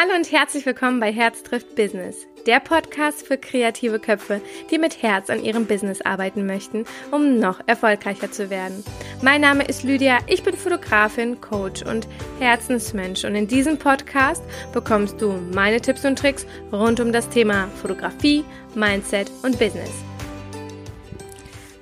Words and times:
Hallo 0.00 0.14
und 0.14 0.30
herzlich 0.30 0.64
willkommen 0.64 1.00
bei 1.00 1.12
Herz 1.12 1.42
trifft 1.42 1.74
Business, 1.74 2.28
der 2.46 2.60
Podcast 2.60 3.26
für 3.26 3.36
kreative 3.36 3.98
Köpfe, 3.98 4.40
die 4.70 4.78
mit 4.78 5.02
Herz 5.02 5.28
an 5.28 5.42
ihrem 5.42 5.66
Business 5.66 6.02
arbeiten 6.02 6.46
möchten, 6.46 6.84
um 7.10 7.40
noch 7.40 7.58
erfolgreicher 7.66 8.30
zu 8.30 8.48
werden. 8.48 8.84
Mein 9.22 9.40
Name 9.40 9.64
ist 9.64 9.82
Lydia, 9.82 10.18
ich 10.28 10.44
bin 10.44 10.56
Fotografin, 10.56 11.40
Coach 11.40 11.82
und 11.82 12.06
Herzensmensch 12.38 13.24
und 13.24 13.34
in 13.34 13.48
diesem 13.48 13.76
Podcast 13.76 14.44
bekommst 14.72 15.20
du 15.20 15.32
meine 15.52 15.80
Tipps 15.80 16.04
und 16.04 16.16
Tricks 16.16 16.46
rund 16.72 17.00
um 17.00 17.12
das 17.12 17.28
Thema 17.28 17.66
Fotografie, 17.82 18.44
Mindset 18.76 19.32
und 19.42 19.58
Business. 19.58 19.90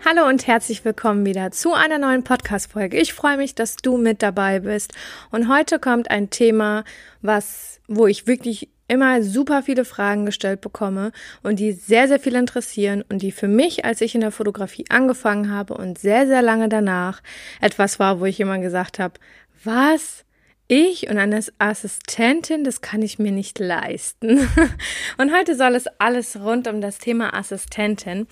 Hallo 0.08 0.28
und 0.28 0.46
herzlich 0.46 0.84
willkommen 0.84 1.26
wieder 1.26 1.50
zu 1.50 1.72
einer 1.72 1.98
neuen 1.98 2.22
Podcast-Folge. 2.22 2.96
Ich 2.96 3.12
freue 3.12 3.36
mich, 3.36 3.56
dass 3.56 3.74
du 3.74 3.96
mit 3.96 4.22
dabei 4.22 4.60
bist. 4.60 4.92
Und 5.32 5.48
heute 5.48 5.80
kommt 5.80 6.12
ein 6.12 6.30
Thema, 6.30 6.84
was, 7.22 7.80
wo 7.88 8.06
ich 8.06 8.28
wirklich 8.28 8.68
immer 8.86 9.20
super 9.24 9.64
viele 9.64 9.84
Fragen 9.84 10.24
gestellt 10.24 10.60
bekomme 10.60 11.10
und 11.42 11.58
die 11.58 11.72
sehr, 11.72 12.06
sehr 12.06 12.20
viel 12.20 12.36
interessieren 12.36 13.02
und 13.08 13.20
die 13.20 13.32
für 13.32 13.48
mich, 13.48 13.84
als 13.84 14.00
ich 14.00 14.14
in 14.14 14.20
der 14.20 14.30
Fotografie 14.30 14.84
angefangen 14.90 15.50
habe 15.50 15.74
und 15.74 15.98
sehr, 15.98 16.28
sehr 16.28 16.40
lange 16.40 16.68
danach 16.68 17.20
etwas 17.60 17.98
war, 17.98 18.20
wo 18.20 18.26
ich 18.26 18.38
immer 18.38 18.60
gesagt 18.60 19.00
habe, 19.00 19.14
was? 19.64 20.24
Ich 20.68 21.10
und 21.10 21.18
eine 21.18 21.40
Assistentin, 21.58 22.62
das 22.62 22.80
kann 22.80 23.02
ich 23.02 23.18
mir 23.18 23.32
nicht 23.32 23.58
leisten. 23.60 24.48
Und 25.16 25.32
heute 25.32 25.54
soll 25.54 25.76
es 25.76 25.86
alles 26.00 26.40
rund 26.40 26.66
um 26.66 26.80
das 26.80 26.98
Thema 26.98 27.34
Assistentin 27.34 28.26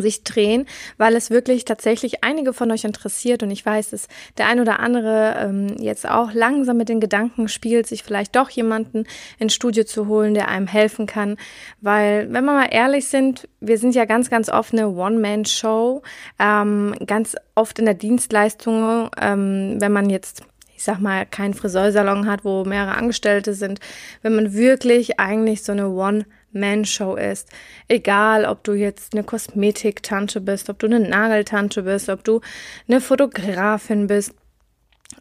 sich 0.00 0.24
drehen, 0.24 0.66
weil 0.96 1.14
es 1.16 1.30
wirklich 1.30 1.64
tatsächlich 1.64 2.24
einige 2.24 2.52
von 2.52 2.70
euch 2.70 2.84
interessiert. 2.84 3.42
Und 3.42 3.50
ich 3.50 3.64
weiß, 3.64 3.90
dass 3.90 4.08
der 4.38 4.46
ein 4.46 4.60
oder 4.60 4.80
andere 4.80 5.36
ähm, 5.38 5.76
jetzt 5.78 6.08
auch 6.08 6.32
langsam 6.32 6.76
mit 6.76 6.88
den 6.88 7.00
Gedanken 7.00 7.48
spielt, 7.48 7.86
sich 7.86 8.02
vielleicht 8.02 8.36
doch 8.36 8.48
jemanden 8.50 9.04
ins 9.38 9.54
Studio 9.54 9.84
zu 9.84 10.06
holen, 10.06 10.34
der 10.34 10.48
einem 10.48 10.66
helfen 10.66 11.06
kann, 11.06 11.36
weil 11.80 12.32
wenn 12.32 12.44
wir 12.44 12.52
mal 12.52 12.68
ehrlich 12.70 13.08
sind, 13.08 13.48
wir 13.60 13.78
sind 13.78 13.94
ja 13.94 14.04
ganz, 14.04 14.30
ganz 14.30 14.48
oft 14.48 14.72
eine 14.72 14.88
One-Man-Show, 14.88 16.02
ähm, 16.38 16.94
ganz 17.06 17.36
oft 17.54 17.78
in 17.78 17.84
der 17.84 17.94
Dienstleistung, 17.94 19.10
ähm, 19.20 19.76
wenn 19.78 19.92
man 19.92 20.10
jetzt 20.10 20.42
ich 20.74 20.86
sag 20.86 20.98
mal, 20.98 21.26
keinen 21.26 21.54
Friseursalon 21.54 22.26
hat, 22.26 22.44
wo 22.44 22.64
mehrere 22.64 22.96
Angestellte 22.96 23.54
sind, 23.54 23.78
wenn 24.22 24.34
man 24.34 24.52
wirklich 24.52 25.20
eigentlich 25.20 25.62
so 25.62 25.70
eine 25.70 25.88
One 25.88 26.26
man-Show 26.52 27.16
ist. 27.16 27.48
Egal, 27.88 28.44
ob 28.44 28.64
du 28.64 28.72
jetzt 28.72 29.14
eine 29.14 29.24
Kosmetiktante 29.24 30.40
bist, 30.40 30.70
ob 30.70 30.78
du 30.78 30.86
eine 30.86 31.00
Nageltante 31.00 31.82
bist, 31.82 32.08
ob 32.08 32.24
du 32.24 32.40
eine 32.88 33.00
Fotografin 33.00 34.06
bist. 34.06 34.34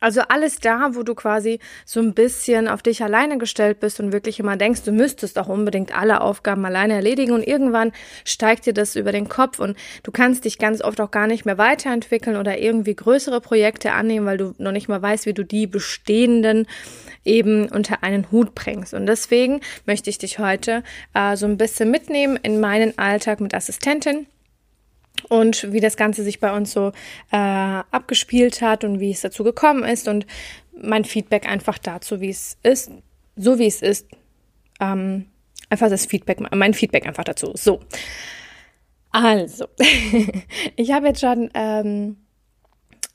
Also 0.02 0.22
alles 0.30 0.60
da, 0.60 0.96
wo 0.96 1.04
du 1.04 1.14
quasi 1.14 1.60
so 1.86 2.00
ein 2.00 2.16
bisschen 2.16 2.68
auf 2.68 2.82
dich 2.82 3.04
alleine 3.04 3.38
gestellt 3.38 3.80
bist 3.80 4.00
und 4.00 4.12
wirklich 4.12 4.40
immer 4.40 4.58
denkst, 4.58 4.82
du 4.82 4.92
müsstest 4.92 5.38
auch 5.38 5.48
unbedingt 5.48 5.96
alle 5.96 6.22
Aufgaben 6.22 6.66
alleine 6.66 6.96
erledigen 6.96 7.34
und 7.34 7.44
irgendwann 7.44 7.92
steigt 8.26 8.66
dir 8.66 8.74
das 8.74 8.96
über 8.96 9.12
den 9.12 9.30
Kopf 9.30 9.60
und 9.60 9.78
du 10.02 10.12
kannst 10.12 10.46
dich 10.46 10.58
ganz 10.58 10.82
oft 10.82 11.00
auch 11.00 11.12
gar 11.12 11.28
nicht 11.28 11.46
mehr 11.46 11.60
weiterentwickeln 11.60 12.36
oder 12.36 12.58
irgendwie 12.58 12.96
größere 12.96 13.42
Projekte 13.42 13.94
annehmen, 13.94 14.26
weil 14.26 14.40
du 14.40 14.56
noch 14.58 14.72
nicht 14.72 14.90
mal 14.90 15.02
weißt, 15.02 15.28
wie 15.28 15.36
du 15.36 15.46
die 15.46 15.68
bestehenden 15.68 16.66
eben 17.24 17.70
unter 17.70 18.02
einen 18.04 18.32
Hut 18.32 18.56
bringst. 18.56 18.96
Und 18.96 19.06
deswegen 19.06 19.62
möchte 19.86 20.10
ich 20.10 20.18
dich 20.18 20.40
heute 20.40 20.84
äh, 21.14 21.38
so 21.38 21.46
ein 21.46 21.58
bisschen 21.58 21.92
mitnehmen 21.92 22.40
in 22.42 22.60
meinen 22.60 22.98
Alltag 22.98 23.40
mit 23.40 23.54
Assistentin 23.54 24.26
und 25.30 25.72
wie 25.72 25.80
das 25.80 25.98
Ganze 25.98 26.24
sich 26.24 26.40
bei 26.40 26.56
uns 26.56 26.72
so 26.72 26.92
äh, 27.32 27.38
abgespielt 27.38 28.62
hat 28.62 28.84
und 28.84 29.00
wie 29.00 29.12
es 29.12 29.22
dazu 29.22 29.44
gekommen 29.44 29.84
ist 29.84 30.08
und 30.08 30.26
mein 30.74 31.06
Feedback 31.06 31.48
einfach 31.48 31.78
dazu, 31.78 32.22
wie 32.22 32.30
es 32.30 32.58
ist, 32.64 32.92
so 33.36 33.60
wie 33.60 33.68
es 33.68 33.82
ist. 33.82 34.08
Ähm, 34.80 35.28
einfach 35.70 35.90
das 35.90 36.06
Feedback, 36.06 36.40
mein 36.54 36.74
Feedback 36.74 37.06
einfach 37.06 37.24
dazu. 37.24 37.52
So. 37.56 37.80
Also, 39.12 39.68
ich 40.76 40.92
habe 40.92 41.08
jetzt 41.08 41.22
schon 41.22 41.50
ähm, 41.54 42.18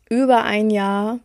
über 0.08 0.44
ein 0.44 0.70
Jahr 0.70 1.20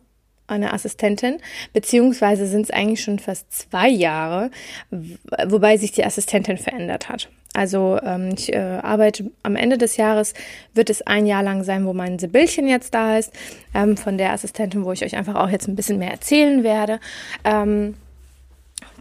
eine 0.46 0.72
Assistentin, 0.72 1.38
beziehungsweise 1.72 2.46
sind 2.46 2.62
es 2.62 2.70
eigentlich 2.70 3.02
schon 3.02 3.18
fast 3.18 3.52
zwei 3.52 3.88
Jahre, 3.88 4.50
wobei 4.90 5.76
sich 5.76 5.92
die 5.92 6.04
Assistentin 6.04 6.58
verändert 6.58 7.08
hat. 7.08 7.28
Also 7.54 7.98
ähm, 8.02 8.30
ich 8.36 8.52
äh, 8.52 8.58
arbeite 8.82 9.30
am 9.42 9.56
Ende 9.56 9.76
des 9.76 9.96
Jahres, 9.96 10.34
wird 10.74 10.90
es 10.90 11.02
ein 11.02 11.26
Jahr 11.26 11.42
lang 11.42 11.64
sein, 11.64 11.84
wo 11.84 11.92
mein 11.92 12.18
Sibylchen 12.18 12.66
jetzt 12.66 12.94
da 12.94 13.18
ist, 13.18 13.32
ähm, 13.74 13.96
von 13.96 14.16
der 14.16 14.32
Assistentin, 14.32 14.84
wo 14.84 14.92
ich 14.92 15.04
euch 15.04 15.16
einfach 15.16 15.34
auch 15.34 15.50
jetzt 15.50 15.68
ein 15.68 15.76
bisschen 15.76 15.98
mehr 15.98 16.10
erzählen 16.10 16.64
werde. 16.64 16.98
Ähm, 17.44 17.94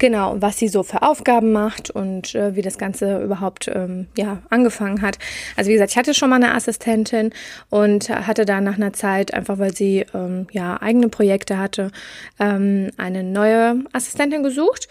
Genau, 0.02 0.36
was 0.40 0.58
sie 0.58 0.68
so 0.68 0.82
für 0.82 1.04
Aufgaben 1.04 1.52
macht 1.52 1.92
und 1.92 2.34
äh, 2.34 2.56
wie 2.56 2.64
das 2.64 2.80
Ganze 2.80 3.22
überhaupt 3.22 3.70
ähm, 3.72 4.08
ja, 4.18 4.42
angefangen 4.50 5.04
hat. 5.04 5.20
Also 5.56 5.70
wie 5.70 5.74
gesagt, 5.74 5.92
ich 5.92 5.98
hatte 5.98 6.16
schon 6.16 6.32
mal 6.32 6.38
eine 6.38 6.56
Assistentin 6.56 7.32
und 7.70 8.10
hatte 8.10 8.46
dann 8.46 8.64
nach 8.64 8.78
einer 8.78 8.94
Zeit, 8.94 9.32
einfach 9.34 9.60
weil 9.60 9.76
sie 9.76 10.06
ähm, 10.16 10.48
ja 10.52 10.82
eigene 10.82 11.10
Projekte 11.10 11.60
hatte, 11.60 11.92
ähm, 12.40 12.90
eine 12.98 13.24
neue 13.24 13.84
Assistentin 13.94 14.42
gesucht. 14.42 14.88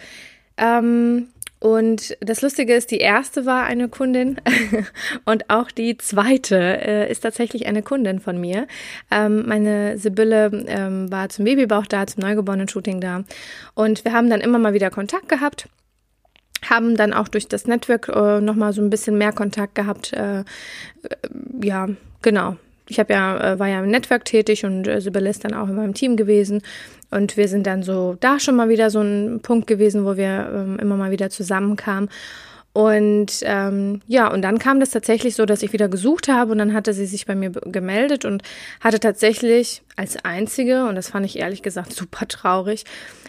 Ähm, 0.56 1.28
und 1.60 2.16
das 2.21 2.41
Lustige 2.41 2.75
ist, 2.75 2.91
die 2.91 2.98
erste 2.98 3.44
war 3.44 3.65
eine 3.65 3.88
Kundin 3.91 4.41
und 5.26 5.50
auch 5.50 5.71
die 5.71 5.98
zweite 5.98 6.56
äh, 6.56 7.10
ist 7.10 7.21
tatsächlich 7.21 7.66
eine 7.66 7.82
Kundin 7.82 8.19
von 8.19 8.41
mir. 8.41 8.66
Ähm, 9.10 9.47
meine 9.47 9.99
Sibylle 9.99 10.50
ähm, 10.66 11.12
war 11.12 11.28
zum 11.28 11.44
Babybauch 11.44 11.87
da, 11.87 12.06
zum 12.06 12.22
Neugeborenen-Shooting 12.22 13.00
da. 13.00 13.25
Und 13.75 14.06
wir 14.06 14.15
haben 14.15 14.31
dann 14.31 14.41
immer 14.41 14.59
mal 14.59 14.72
wieder 14.72 14.91
Kontakt 14.91 15.28
gehabt 15.28 15.69
haben 16.69 16.94
dann 16.94 17.15
auch 17.15 17.28
durch 17.28 17.49
das 17.49 17.66
Network 17.66 18.09
äh, 18.09 18.38
nochmal 18.43 18.75
so 18.75 18.82
ein 18.82 18.91
bisschen 18.91 19.16
mehr 19.16 19.32
Kontakt 19.32 19.75
gehabt. 19.75 20.12
Äh, 20.12 20.41
äh 20.41 20.44
ja, 21.62 21.88
genau 22.20 22.59
ich 22.90 22.98
habe 22.98 23.12
ja, 23.12 23.52
äh, 23.52 23.58
war 23.58 23.68
ja 23.68 23.80
im 23.80 23.90
Network 23.90 24.24
tätig 24.24 24.64
und 24.64 24.86
äh, 24.88 25.00
Sibylle 25.00 25.30
ist 25.30 25.44
dann 25.44 25.54
auch 25.54 25.68
in 25.68 25.76
meinem 25.76 25.94
Team 25.94 26.16
gewesen. 26.16 26.60
Und 27.10 27.36
wir 27.36 27.48
sind 27.48 27.66
dann 27.66 27.82
so 27.82 28.16
da 28.20 28.38
schon 28.38 28.56
mal 28.56 28.68
wieder 28.68 28.90
so 28.90 29.00
ein 29.00 29.40
Punkt 29.42 29.66
gewesen, 29.66 30.04
wo 30.04 30.16
wir 30.16 30.50
ähm, 30.52 30.78
immer 30.80 30.96
mal 30.96 31.10
wieder 31.10 31.30
zusammenkamen. 31.30 32.08
Und 32.72 33.41
ähm, 33.42 34.00
ja, 34.06 34.28
und 34.28 34.42
dann 34.42 34.60
kam 34.60 34.78
das 34.78 34.91
tatsächlich 34.91 35.34
so, 35.34 35.44
dass 35.44 35.62
ich 35.62 35.72
wieder 35.72 35.88
gesucht 35.88 36.28
habe 36.28 36.53
und 36.53 36.58
dann 36.58 36.72
hatte 36.72 36.92
sie 36.92 37.06
sich 37.06 37.26
bei 37.26 37.34
mir 37.34 37.50
gemeldet 37.50 38.25
und 38.25 38.42
hatte 38.81 39.00
tatsächlich 39.00 39.82
als 39.97 40.25
einzige, 40.25 40.84
und 40.84 40.94
das 40.94 41.10
fand 41.10 41.26
ich 41.26 41.38
ehrlich 41.38 41.62
gesagt 41.62 41.92
super 41.97 42.28
traurig, 42.28 42.84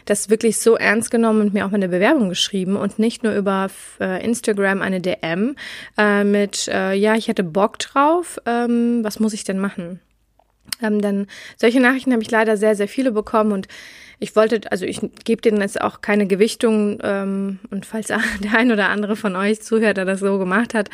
das 0.05 0.29
wirklich 0.29 0.59
so 0.59 0.75
ernst 0.75 1.09
genommen 1.09 1.41
und 1.41 1.53
mir 1.53 1.65
auch 1.65 1.71
mal 1.71 1.77
eine 1.77 1.89
Bewerbung 1.89 2.29
geschrieben 2.29 2.75
und 2.75 2.99
nicht 2.99 3.23
nur 3.23 3.33
über 3.33 3.69
äh, 3.99 4.23
Instagram 4.23 4.81
eine 4.81 5.01
DM 5.01 5.55
äh, 5.97 6.23
mit, 6.23 6.67
äh, 6.67 6.93
ja, 6.93 7.15
ich 7.15 7.27
hätte 7.27 7.43
Bock 7.43 7.79
drauf, 7.79 8.39
ähm, 8.45 9.03
was 9.03 9.19
muss 9.19 9.33
ich 9.33 9.43
denn 9.43 9.59
machen? 9.59 9.99
Ähm, 10.83 11.01
denn 11.01 11.27
solche 11.57 11.79
Nachrichten 11.79 12.11
habe 12.11 12.21
ich 12.21 12.31
leider 12.31 12.57
sehr, 12.57 12.75
sehr 12.75 12.87
viele 12.87 13.11
bekommen 13.11 13.51
und 13.51 13.67
ich 14.21 14.35
wollte, 14.35 14.71
also 14.71 14.85
ich 14.85 15.01
gebe 15.25 15.41
denen 15.41 15.59
jetzt 15.61 15.81
auch 15.81 16.01
keine 16.01 16.27
Gewichtung 16.27 16.99
ähm, 17.03 17.59
und 17.71 17.87
falls 17.87 18.07
der 18.07 18.21
ein 18.55 18.71
oder 18.71 18.89
andere 18.89 19.15
von 19.15 19.35
euch 19.35 19.61
zuhört, 19.61 19.97
der 19.97 20.05
das 20.05 20.19
so 20.19 20.37
gemacht 20.37 20.75
hat, 20.75 20.89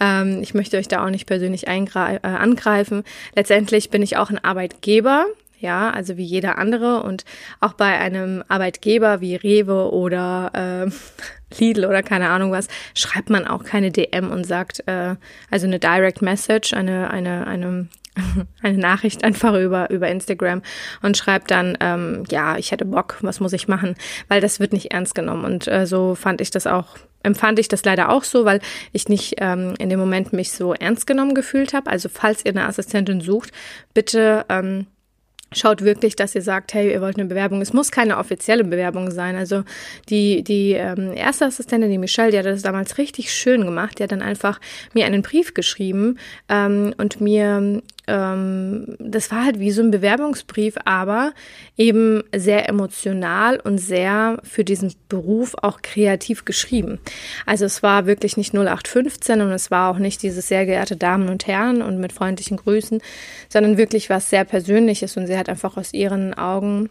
ähm, 0.00 0.40
ich 0.42 0.52
möchte 0.52 0.76
euch 0.76 0.88
da 0.88 1.04
auch 1.04 1.10
nicht 1.10 1.26
persönlich 1.26 1.68
äh, 1.68 2.18
angreifen. 2.22 3.04
Letztendlich 3.36 3.90
bin 3.90 4.02
ich 4.02 4.16
auch 4.16 4.30
ein 4.30 4.42
Arbeitgeber, 4.42 5.26
ja, 5.60 5.90
also 5.90 6.16
wie 6.16 6.24
jeder 6.24 6.58
andere 6.58 7.04
und 7.04 7.24
auch 7.60 7.74
bei 7.74 7.98
einem 7.98 8.42
Arbeitgeber 8.48 9.20
wie 9.20 9.36
Rewe 9.36 9.92
oder 9.92 10.50
äh, 10.88 10.90
Lidl 11.60 11.84
oder 11.84 12.02
keine 12.02 12.30
Ahnung 12.30 12.50
was, 12.50 12.66
schreibt 12.94 13.30
man 13.30 13.46
auch 13.46 13.62
keine 13.62 13.92
DM 13.92 14.32
und 14.32 14.44
sagt, 14.44 14.82
äh, 14.88 15.14
also 15.52 15.68
eine 15.68 15.78
Direct 15.78 16.20
Message, 16.20 16.74
eine, 16.74 17.10
eine, 17.10 17.46
eine 17.46 17.86
eine 18.62 18.78
Nachricht 18.78 19.24
einfach 19.24 19.54
über, 19.54 19.90
über 19.90 20.08
Instagram 20.08 20.62
und 21.02 21.16
schreibt 21.16 21.50
dann, 21.50 21.76
ähm, 21.80 22.24
ja, 22.30 22.58
ich 22.58 22.70
hätte 22.70 22.84
Bock, 22.84 23.18
was 23.22 23.40
muss 23.40 23.52
ich 23.52 23.68
machen? 23.68 23.94
Weil 24.28 24.40
das 24.40 24.60
wird 24.60 24.72
nicht 24.72 24.92
ernst 24.92 25.14
genommen. 25.14 25.44
Und 25.44 25.68
äh, 25.68 25.86
so 25.86 26.14
fand 26.14 26.40
ich 26.40 26.50
das 26.50 26.66
auch, 26.66 26.96
empfand 27.22 27.58
ich 27.58 27.68
das 27.68 27.84
leider 27.84 28.10
auch 28.10 28.24
so, 28.24 28.44
weil 28.44 28.60
ich 28.92 29.08
nicht 29.08 29.36
ähm, 29.38 29.74
in 29.78 29.88
dem 29.88 29.98
Moment 29.98 30.32
mich 30.32 30.52
so 30.52 30.74
ernst 30.74 31.06
genommen 31.06 31.34
gefühlt 31.34 31.72
habe. 31.72 31.90
Also 31.90 32.08
falls 32.08 32.44
ihr 32.44 32.52
eine 32.52 32.66
Assistentin 32.66 33.20
sucht, 33.20 33.50
bitte 33.94 34.44
ähm, 34.48 34.86
schaut 35.56 35.82
wirklich, 35.82 36.16
dass 36.16 36.34
ihr 36.34 36.42
sagt, 36.42 36.74
hey, 36.74 36.92
ihr 36.92 37.00
wollt 37.00 37.16
eine 37.16 37.26
Bewerbung. 37.26 37.60
Es 37.60 37.72
muss 37.72 37.90
keine 37.90 38.18
offizielle 38.18 38.64
Bewerbung 38.64 39.10
sein. 39.10 39.36
Also 39.36 39.64
die, 40.08 40.42
die 40.42 40.72
ähm, 40.72 41.12
erste 41.14 41.46
Assistentin, 41.46 41.90
die 41.90 41.98
Michelle, 41.98 42.30
die 42.30 42.38
hat 42.38 42.46
das 42.46 42.62
damals 42.62 42.98
richtig 42.98 43.32
schön 43.32 43.64
gemacht. 43.64 43.98
Die 43.98 44.02
hat 44.02 44.12
dann 44.12 44.22
einfach 44.22 44.60
mir 44.94 45.06
einen 45.06 45.22
Brief 45.22 45.54
geschrieben 45.54 46.18
ähm, 46.48 46.94
und 46.98 47.20
mir 47.20 47.82
ähm, 48.08 48.96
das 48.98 49.30
war 49.30 49.44
halt 49.44 49.60
wie 49.60 49.70
so 49.70 49.82
ein 49.82 49.90
Bewerbungsbrief, 49.90 50.74
aber 50.84 51.32
eben 51.76 52.22
sehr 52.34 52.68
emotional 52.68 53.60
und 53.60 53.78
sehr 53.78 54.40
für 54.42 54.64
diesen 54.64 54.94
Beruf 55.08 55.54
auch 55.60 55.82
kreativ 55.82 56.44
geschrieben. 56.44 56.98
Also 57.46 57.64
es 57.64 57.82
war 57.82 58.06
wirklich 58.06 58.36
nicht 58.36 58.54
0815 58.54 59.40
und 59.40 59.52
es 59.52 59.70
war 59.70 59.90
auch 59.90 59.98
nicht 59.98 60.22
dieses 60.22 60.48
sehr 60.48 60.66
geehrte 60.66 60.96
Damen 60.96 61.28
und 61.28 61.46
Herren 61.46 61.82
und 61.82 61.98
mit 61.98 62.12
freundlichen 62.12 62.56
Grüßen, 62.56 63.00
sondern 63.48 63.76
wirklich 63.76 64.10
was 64.10 64.30
sehr 64.30 64.44
Persönliches 64.44 65.16
und 65.16 65.26
sie 65.26 65.38
hat 65.38 65.48
einfach 65.48 65.76
aus 65.76 65.92
ihren 65.92 66.34
Augen 66.34 66.88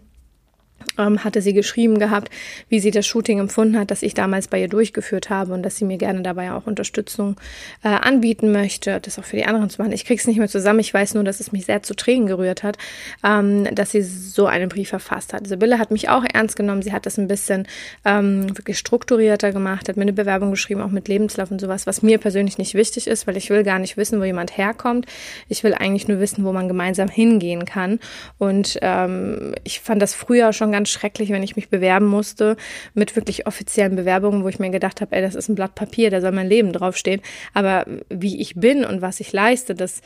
ähm, 0.98 1.24
hatte 1.24 1.42
sie 1.42 1.54
geschrieben 1.54 2.00
gehabt, 2.00 2.30
wie 2.70 2.80
sie 2.80 2.92
das 2.92 3.06
Shooting 3.06 3.40
empfunden 3.40 3.78
hat, 3.78 3.92
das 3.92 4.04
ich 4.04 4.14
damals 4.14 4.48
bei 4.48 4.60
ihr 4.60 4.68
durchgeführt 4.68 5.30
habe 5.30 5.54
und 5.54 5.64
dass 5.64 5.78
sie 5.78 5.86
mir 5.86 5.98
gerne 5.98 6.22
dabei 6.22 6.52
auch 6.52 6.68
Unterstützung 6.68 7.36
äh, 7.84 7.90
anbieten 7.90 8.52
möchte, 8.52 9.00
das 9.00 9.20
auch 9.20 9.24
für 9.24 9.36
die 9.36 9.46
anderen 9.46 9.70
zu 9.70 9.82
machen. 9.82 9.94
Ich 9.94 10.06
krieg's 10.06 10.28
nicht 10.28 10.38
mehr 10.38 10.48
zusammen. 10.48 10.80
Ich 10.80 10.94
weiß 10.94 11.14
nur, 11.14 11.24
dass 11.24 11.40
es 11.40 11.52
mich 11.52 11.66
sehr 11.66 11.84
zu 11.84 11.96
Tränen 11.96 12.28
gerührt 12.28 12.64
hat, 12.64 12.78
ähm, 13.24 13.74
dass 13.74 13.92
sie 13.92 14.02
so 14.02 14.46
einen 14.46 14.70
Brief 14.70 14.90
verfasst 14.90 15.34
hat. 15.34 15.48
Sibylle 15.48 15.80
hat 15.80 15.92
mich 15.92 16.10
auch 16.10 16.24
ernst 16.32 16.56
genommen. 16.56 16.82
Sie 16.82 16.94
hat 16.94 17.06
das 17.06 17.18
ein 17.18 17.28
bisschen 17.28 17.68
ähm, 18.06 18.58
wirklich 18.58 18.78
strukturierter 18.78 19.52
gemacht, 19.52 19.90
hat 19.90 19.98
mir 19.98 20.04
eine 20.04 20.14
Bewerbung 20.14 20.52
geschrieben, 20.52 20.82
auch 20.82 20.92
mit 20.92 21.08
Lebenslauf 21.08 21.52
und 21.52 21.62
sowas, 21.62 21.88
was 21.88 22.02
mir 22.02 22.18
persönlich 22.18 22.58
nicht 22.58 22.74
wichtig 22.74 23.08
ist, 23.08 23.28
weil 23.28 23.38
ich 23.38 23.50
will 23.50 23.64
gar 23.64 23.80
nicht 23.80 23.98
wissen, 23.98 24.20
wo 24.20 24.24
jemand 24.24 24.58
herkommt. 24.58 25.06
Ich 25.50 25.64
will 25.64 25.74
eigentlich 25.74 26.08
nur 26.08 26.20
wissen, 26.20 26.44
wo 26.44 26.54
man 26.54 26.68
gemeinsam 26.68 27.10
hingehen 27.10 27.66
kann. 27.66 28.00
Und 28.38 28.78
ähm, 28.82 29.56
ich 29.64 29.80
fand 29.80 30.02
das 30.02 30.14
früher 30.14 30.54
schon 30.54 30.71
ganz 30.72 30.90
schrecklich, 30.90 31.30
wenn 31.30 31.44
ich 31.44 31.56
mich 31.56 31.70
bewerben 31.70 32.08
musste 32.08 32.58
mit 32.94 33.16
wirklich 33.16 33.48
offiziellen 33.48 33.96
Bewerbungen, 33.96 34.44
wo 34.44 34.50
ich 34.50 34.60
mir 34.60 34.70
gedacht 34.70 35.02
habe, 35.02 35.16
ey, 35.16 35.22
das 35.22 35.36
ist 35.36 35.50
ein 35.50 35.56
Blatt 35.56 35.76
Papier, 35.76 36.10
da 36.10 36.22
soll 36.22 36.32
mein 36.32 36.50
Leben 36.50 36.74
draufstehen. 36.74 37.22
Aber 37.54 37.86
wie 38.10 38.42
ich 38.42 38.56
bin 38.56 38.86
und 38.86 39.02
was 39.02 39.20
ich 39.20 39.32
leiste, 39.32 39.76
das 39.76 40.02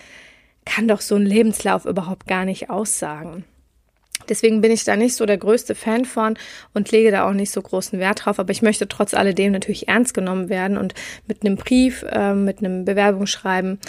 kann 0.66 0.88
doch 0.88 1.02
so 1.02 1.16
ein 1.16 1.26
Lebenslauf 1.26 1.86
überhaupt 1.86 2.28
gar 2.28 2.46
nicht 2.46 2.70
aussagen. 2.70 3.46
Deswegen 4.30 4.62
bin 4.62 4.72
ich 4.72 4.84
da 4.84 4.96
nicht 4.96 5.16
so 5.16 5.26
der 5.26 5.38
größte 5.38 5.76
Fan 5.76 6.06
von 6.06 6.38
und 6.74 6.92
lege 6.92 7.12
da 7.12 7.28
auch 7.30 7.34
nicht 7.34 7.52
so 7.52 7.62
großen 7.62 8.00
Wert 8.00 8.26
drauf. 8.26 8.40
Aber 8.40 8.52
ich 8.52 8.62
möchte 8.62 8.88
trotz 8.88 9.14
alledem 9.14 9.52
natürlich 9.52 9.88
ernst 9.88 10.14
genommen 10.14 10.50
werden 10.50 10.78
und 10.78 10.94
mit 11.28 11.46
einem 11.46 11.58
Brief, 11.58 12.04
äh, 12.10 12.34
mit 12.34 12.60
einem 12.60 12.86
Bewerbungsschreiben 12.86 13.80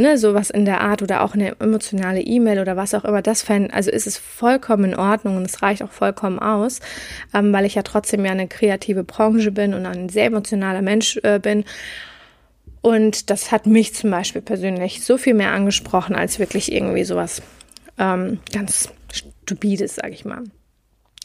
ne, 0.00 0.18
sowas 0.18 0.50
in 0.50 0.64
der 0.64 0.80
Art 0.80 1.02
oder 1.02 1.22
auch 1.22 1.34
eine 1.34 1.54
emotionale 1.60 2.20
E-Mail 2.20 2.60
oder 2.60 2.76
was 2.76 2.94
auch 2.94 3.04
immer, 3.04 3.22
das 3.22 3.42
fände, 3.42 3.72
also 3.72 3.90
ist 3.90 4.06
es 4.06 4.18
vollkommen 4.18 4.92
in 4.92 4.94
Ordnung 4.96 5.36
und 5.36 5.44
es 5.44 5.62
reicht 5.62 5.82
auch 5.82 5.92
vollkommen 5.92 6.38
aus, 6.38 6.80
ähm, 7.34 7.52
weil 7.52 7.64
ich 7.64 7.74
ja 7.74 7.82
trotzdem 7.82 8.24
ja 8.24 8.32
eine 8.32 8.48
kreative 8.48 9.04
Branche 9.04 9.52
bin 9.52 9.74
und 9.74 9.86
ein 9.86 10.08
sehr 10.08 10.26
emotionaler 10.26 10.82
Mensch 10.82 11.18
äh, 11.22 11.38
bin. 11.38 11.64
Und 12.82 13.28
das 13.28 13.52
hat 13.52 13.66
mich 13.66 13.94
zum 13.94 14.10
Beispiel 14.10 14.40
persönlich 14.40 15.04
so 15.04 15.18
viel 15.18 15.34
mehr 15.34 15.52
angesprochen 15.52 16.16
als 16.16 16.38
wirklich 16.38 16.72
irgendwie 16.72 17.04
sowas 17.04 17.42
ähm, 17.98 18.38
ganz 18.52 18.88
Stupides, 19.12 19.96
sag 19.96 20.12
ich 20.12 20.24
mal. 20.24 20.44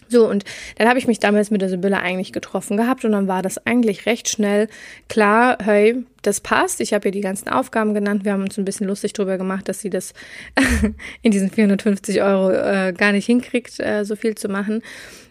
So, 0.07 0.29
und 0.29 0.43
dann 0.77 0.87
habe 0.87 0.99
ich 0.99 1.07
mich 1.07 1.19
damals 1.19 1.51
mit 1.51 1.61
der 1.61 1.69
Sibylle 1.69 1.99
eigentlich 1.99 2.31
getroffen 2.31 2.77
gehabt 2.77 3.05
und 3.05 3.11
dann 3.11 3.27
war 3.27 3.41
das 3.41 3.65
eigentlich 3.65 4.05
recht 4.05 4.29
schnell 4.29 4.67
klar, 5.09 5.57
hey, 5.63 6.03
das 6.21 6.41
passt. 6.41 6.81
Ich 6.81 6.93
habe 6.93 7.07
ihr 7.07 7.11
die 7.11 7.21
ganzen 7.21 7.49
Aufgaben 7.49 7.93
genannt. 7.93 8.25
Wir 8.25 8.33
haben 8.33 8.43
uns 8.43 8.57
ein 8.57 8.65
bisschen 8.65 8.87
lustig 8.87 9.13
drüber 9.13 9.37
gemacht, 9.37 9.69
dass 9.69 9.81
sie 9.81 9.89
das 9.89 10.13
in 11.21 11.31
diesen 11.31 11.51
450 11.51 12.21
Euro 12.21 12.51
äh, 12.51 12.93
gar 12.93 13.11
nicht 13.11 13.25
hinkriegt, 13.25 13.79
äh, 13.79 14.03
so 14.03 14.15
viel 14.15 14.35
zu 14.35 14.47
machen. 14.47 14.81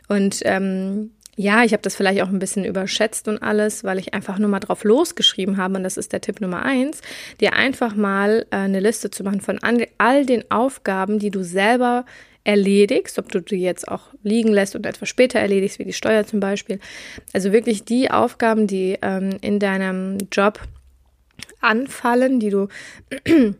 Und 0.09 0.41
ähm, 0.44 1.11
ja, 1.37 1.65
ich 1.65 1.73
habe 1.73 1.82
das 1.82 1.97
vielleicht 1.97 2.23
auch 2.23 2.29
ein 2.29 2.38
bisschen 2.38 2.65
überschätzt 2.65 3.27
und 3.27 3.43
alles, 3.43 3.82
weil 3.82 3.99
ich 3.99 4.15
einfach 4.15 4.38
nur 4.38 4.49
mal 4.49 4.61
drauf 4.61 4.85
losgeschrieben 4.85 5.56
habe. 5.56 5.77
Und 5.77 5.82
das 5.82 5.97
ist 5.97 6.12
der 6.12 6.20
Tipp 6.20 6.41
Nummer 6.41 6.62
eins, 6.62 7.00
dir 7.41 7.55
einfach 7.55 7.97
mal 7.97 8.47
äh, 8.50 8.56
eine 8.56 8.81
Liste 8.81 9.11
zu 9.11 9.25
machen 9.25 9.41
von 9.41 9.59
all 9.99 10.27
den 10.27 10.50
Aufgaben, 10.50 11.19
die 11.19 11.31
du 11.31 11.43
selber 11.43 12.05
erledigst, 12.44 13.19
ob 13.19 13.32
du 13.32 13.41
die 13.41 13.56
jetzt 13.56 13.88
auch 13.88 14.02
liegen 14.23 14.52
lässt 14.52 14.76
und 14.76 14.87
etwas 14.87 15.08
später 15.08 15.41
erledigst, 15.41 15.79
wie 15.79 15.85
die 15.85 15.93
Steuer 15.93 16.26
zum 16.26 16.41
Beispiel. 16.41 16.79
Also 17.32 17.52
wirklich 17.52 17.85
die 17.85 18.11
Aufgaben, 18.11 18.67
die 18.67 18.99
ähm, 19.02 19.38
in 19.41 19.58
deinem 19.58 20.19
Job 20.31 20.61
anfallen, 21.61 22.38
die 22.41 22.50
du 22.50 22.69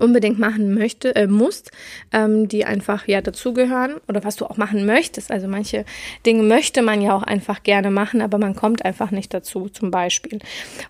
unbedingt 0.00 0.38
machen 0.38 0.74
möchte, 0.74 1.14
äh, 1.14 1.26
musst, 1.26 1.70
ähm, 2.12 2.48
die 2.48 2.64
einfach 2.64 3.06
ja 3.06 3.20
dazugehören 3.20 3.96
oder 4.08 4.24
was 4.24 4.36
du 4.36 4.46
auch 4.46 4.56
machen 4.56 4.86
möchtest. 4.86 5.30
Also 5.30 5.46
manche 5.46 5.84
Dinge 6.24 6.42
möchte 6.42 6.82
man 6.82 7.02
ja 7.02 7.14
auch 7.14 7.22
einfach 7.22 7.62
gerne 7.62 7.90
machen, 7.90 8.22
aber 8.22 8.38
man 8.38 8.54
kommt 8.54 8.84
einfach 8.84 9.10
nicht 9.10 9.34
dazu, 9.34 9.68
zum 9.68 9.90
Beispiel. 9.90 10.38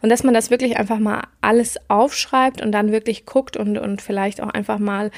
Und 0.03 0.11
dass 0.11 0.23
man 0.23 0.35
das 0.35 0.51
wirklich 0.51 0.77
einfach 0.77 0.99
mal 0.99 1.23
alles 1.41 1.79
aufschreibt 1.89 2.63
und 2.63 2.71
dann 2.73 2.93
wirklich 2.93 3.27
guckt 3.27 3.57
und, 3.57 3.79
und 3.79 4.01
vielleicht 4.01 4.41
auch 4.41 4.51
einfach 4.51 4.79
mal 4.79 5.11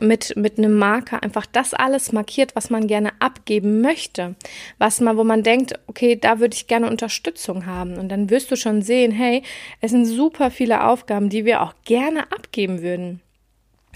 mit, 0.00 0.36
mit 0.36 0.58
einem 0.58 0.78
Marker 0.78 1.22
einfach 1.22 1.46
das 1.46 1.74
alles 1.74 2.12
markiert, 2.12 2.54
was 2.54 2.70
man 2.70 2.86
gerne 2.86 3.10
abgeben 3.20 3.80
möchte. 3.80 4.34
Was 4.78 5.00
man, 5.00 5.16
wo 5.16 5.24
man 5.24 5.42
denkt, 5.42 5.74
okay, 5.86 6.16
da 6.16 6.40
würde 6.40 6.54
ich 6.54 6.66
gerne 6.66 6.88
Unterstützung 6.88 7.66
haben. 7.66 7.98
Und 7.98 8.08
dann 8.10 8.30
wirst 8.30 8.50
du 8.50 8.56
schon 8.56 8.82
sehen, 8.82 9.12
hey, 9.12 9.42
es 9.80 9.90
sind 9.90 10.06
super 10.06 10.50
viele 10.50 10.84
Aufgaben, 10.84 11.28
die 11.28 11.44
wir 11.44 11.62
auch 11.62 11.74
gerne 11.84 12.30
abgeben 12.32 12.82
würden. 12.82 13.20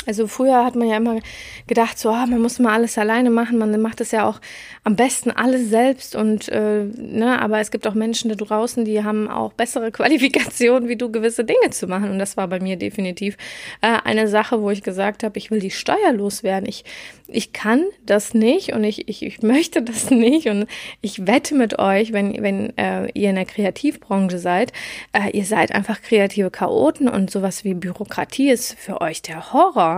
Also 0.07 0.27
früher 0.27 0.65
hat 0.65 0.77
man 0.77 0.89
ja 0.89 0.97
immer 0.97 1.21
gedacht, 1.67 1.99
so, 1.99 2.11
ah, 2.11 2.27
man 2.27 2.41
muss 2.41 2.59
mal 2.59 2.75
alles 2.75 2.99
alleine 2.99 3.31
machen, 3.31 3.59
man 3.59 3.81
macht 3.81 4.01
es 4.01 4.11
ja 4.11 4.29
auch 4.29 4.41
am 4.85 4.97
besten 4.97 5.31
alles 5.31 5.71
selbst 5.71 6.15
und 6.15 6.49
äh, 6.51 6.85
ne, 6.85 7.41
aber 7.41 7.61
es 7.61 7.71
gibt 7.71 7.87
auch 7.87 7.95
Menschen 7.95 8.29
da 8.29 8.35
draußen, 8.35 8.85
die 8.85 9.03
haben 9.03 9.31
auch 9.31 9.53
bessere 9.55 9.91
Qualifikationen, 9.93 10.89
wie 10.89 10.97
du 10.97 11.11
gewisse 11.11 11.45
Dinge 11.45 11.71
zu 11.71 11.87
machen. 11.87 12.11
Und 12.11 12.19
das 12.19 12.37
war 12.37 12.49
bei 12.49 12.61
mir 12.61 12.77
definitiv 12.77 13.37
äh, 13.81 13.97
eine 14.05 14.29
Sache, 14.29 14.61
wo 14.61 14.71
ich 14.71 14.83
gesagt 14.83 15.23
habe, 15.23 15.39
ich 15.39 15.51
will 15.51 15.61
die 15.61 15.71
Steuer 15.71 16.13
loswerden. 16.13 16.69
Ich, 16.69 16.85
ich 17.29 17.53
kann 17.53 17.85
das 18.05 18.35
nicht 18.35 18.73
und 18.73 18.85
ich, 18.85 19.09
ich, 19.09 19.23
ich 19.23 19.43
möchte 19.43 19.83
das 19.83 20.11
nicht. 20.11 20.49
Und 20.49 20.67
ich 21.01 21.27
wette 21.27 21.55
mit 21.55 21.79
euch, 21.79 22.13
wenn, 22.13 22.43
wenn 22.43 22.77
äh, 22.77 23.09
ihr 23.15 23.31
in 23.31 23.37
der 23.37 23.47
Kreativbranche 23.47 24.39
seid, 24.39 24.73
äh, 25.13 25.31
ihr 25.31 25.45
seid 25.45 25.75
einfach 25.75 26.03
kreative 26.03 26.51
Chaoten 26.51 27.09
und 27.09 27.31
sowas 27.31 27.65
wie 27.65 27.75
Bürokratie 27.75 28.51
ist 28.51 28.79
für 28.79 29.01
euch 29.01 29.23
der 29.23 29.53
Horror. 29.53 29.94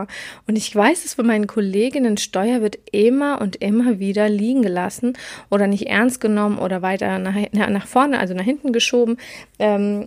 Und 0.46 0.56
ich 0.56 0.74
weiß 0.74 1.04
es 1.04 1.14
von 1.14 1.26
meinen 1.26 1.46
Kolleginnen, 1.46 2.16
Steuer 2.16 2.60
wird 2.60 2.78
immer 2.92 3.40
und 3.40 3.56
immer 3.56 3.98
wieder 3.98 4.28
liegen 4.28 4.62
gelassen 4.62 5.16
oder 5.50 5.66
nicht 5.66 5.86
ernst 5.86 6.20
genommen 6.20 6.58
oder 6.58 6.82
weiter 6.82 7.18
nach, 7.18 7.34
nach 7.52 7.86
vorne, 7.86 8.18
also 8.18 8.34
nach 8.34 8.44
hinten 8.44 8.72
geschoben. 8.72 9.16
Ähm, 9.58 10.06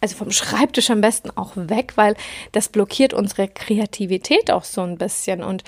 also 0.00 0.16
vom 0.16 0.30
Schreibtisch 0.30 0.90
am 0.90 1.00
besten 1.00 1.30
auch 1.36 1.52
weg, 1.56 1.92
weil 1.96 2.16
das 2.52 2.68
blockiert 2.68 3.12
unsere 3.12 3.48
Kreativität 3.48 4.50
auch 4.50 4.64
so 4.64 4.80
ein 4.80 4.96
bisschen. 4.96 5.42
Und 5.42 5.62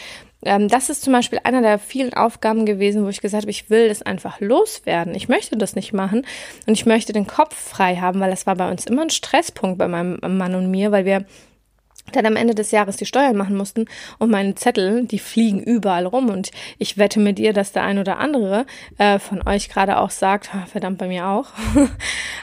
ähm, 0.45 0.69
das 0.69 0.91
ist 0.91 1.03
zum 1.03 1.13
Beispiel 1.13 1.39
einer 1.45 1.63
der 1.63 1.79
vielen 1.79 2.15
Aufgaben 2.15 2.67
gewesen, 2.67 3.05
wo 3.05 3.09
ich 3.09 3.21
gesagt 3.21 3.43
habe, 3.43 3.51
ich 3.51 3.71
will 3.71 3.89
das 3.89 4.03
einfach 4.03 4.41
loswerden. 4.41 5.15
Ich 5.15 5.29
möchte 5.29 5.57
das 5.57 5.77
nicht 5.77 5.93
machen 5.93 6.27
und 6.67 6.75
ich 6.75 6.87
möchte 6.87 7.13
den 7.13 7.27
Kopf 7.27 7.55
frei 7.55 7.97
haben, 7.97 8.21
weil 8.21 8.31
das 8.31 8.47
war 8.47 8.57
bei 8.57 8.71
uns 8.71 8.87
immer 8.87 9.03
ein 9.03 9.11
Stresspunkt 9.11 9.79
bei 9.79 9.89
meinem 9.89 10.19
Mann 10.21 10.55
und 10.55 10.71
mir, 10.71 10.91
weil 10.91 11.05
wir 11.05 11.25
dann 12.11 12.27
am 12.27 12.37
Ende 12.37 12.55
des 12.55 12.71
Jahres 12.71 12.97
die 12.97 13.07
Steuern 13.07 13.37
machen 13.37 13.57
mussten 13.57 13.87
und 14.19 14.31
meine 14.31 14.55
Zettel, 14.55 15.05
die 15.07 15.19
fliegen 15.19 15.63
überall 15.63 16.07
rum 16.07 16.29
und 16.29 16.51
ich 16.79 16.99
wette 16.99 17.21
mit 17.21 17.39
dir, 17.39 17.53
dass 17.53 17.73
der 17.73 17.85
ein 17.85 17.99
oder 17.99 18.19
andere 18.19 18.67
äh, 18.99 19.19
von 19.19 19.47
euch 19.47 19.69
gerade 19.69 19.99
auch 19.99 20.11
sagt, 20.11 20.51
verdammt 20.67 20.99
bei 20.99 21.09
mir 21.09 21.29
auch, 21.29 21.47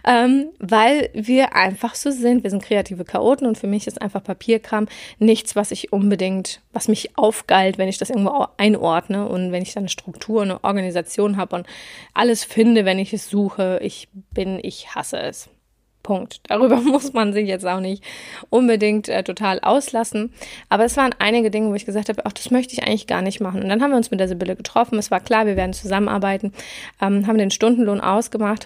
ähm, 0.05 0.49
weil 0.59 1.09
wir 1.13 1.55
einfach 1.55 1.95
so 1.95 2.11
sind. 2.11 2.43
Wir 2.43 2.49
sind 2.49 2.63
kreative 2.63 3.03
Chaoten 3.03 3.47
und 3.47 3.57
für 3.57 3.67
mich 3.67 3.87
ist 3.87 4.01
einfach 4.01 4.23
Papierkram 4.23 4.87
nichts, 5.19 5.55
was 5.55 5.71
ich 5.71 5.91
unbedingt, 5.91 6.61
was 6.73 6.87
mich 6.87 7.17
aufgeilt, 7.17 7.77
wenn 7.77 7.89
ich 7.89 7.97
das 7.97 8.09
irgendwo 8.09 8.47
einordne 8.57 9.27
und 9.27 9.51
wenn 9.51 9.63
ich 9.63 9.73
dann 9.73 9.81
eine 9.81 9.89
Struktur, 9.89 10.41
eine 10.41 10.63
Organisation 10.63 11.37
habe 11.37 11.57
und 11.57 11.67
alles 12.13 12.43
finde, 12.43 12.85
wenn 12.85 12.99
ich 12.99 13.13
es 13.13 13.29
suche. 13.29 13.79
Ich 13.81 14.07
bin, 14.31 14.59
ich 14.61 14.95
hasse 14.95 15.19
es. 15.19 15.49
Punkt. 16.09 16.41
Darüber 16.47 16.77
muss 16.81 17.13
man 17.13 17.33
sich 17.33 17.47
jetzt 17.47 17.67
auch 17.67 17.79
nicht 17.79 18.03
unbedingt 18.49 19.09
äh, 19.09 19.23
total 19.23 19.59
auslassen. 19.59 20.33
Aber 20.67 20.83
es 20.85 20.97
waren 20.97 21.13
einige 21.19 21.51
Dinge, 21.51 21.69
wo 21.69 21.75
ich 21.75 21.85
gesagt 21.85 22.09
habe, 22.09 22.25
ach, 22.25 22.33
das 22.33 22.49
möchte 22.49 22.73
ich 22.73 22.81
eigentlich 22.81 23.05
gar 23.05 23.21
nicht 23.21 23.41
machen. 23.41 23.61
Und 23.61 23.69
dann 23.69 23.83
haben 23.83 23.91
wir 23.91 23.97
uns 23.97 24.09
mit 24.09 24.19
der 24.19 24.27
Sibylle 24.27 24.55
getroffen. 24.55 24.97
Es 24.97 25.11
war 25.11 25.19
klar, 25.19 25.45
wir 25.45 25.55
werden 25.55 25.73
zusammenarbeiten, 25.73 26.51
ähm, 26.99 27.27
haben 27.27 27.37
den 27.37 27.51
Stundenlohn 27.51 28.01
ausgemacht 28.01 28.65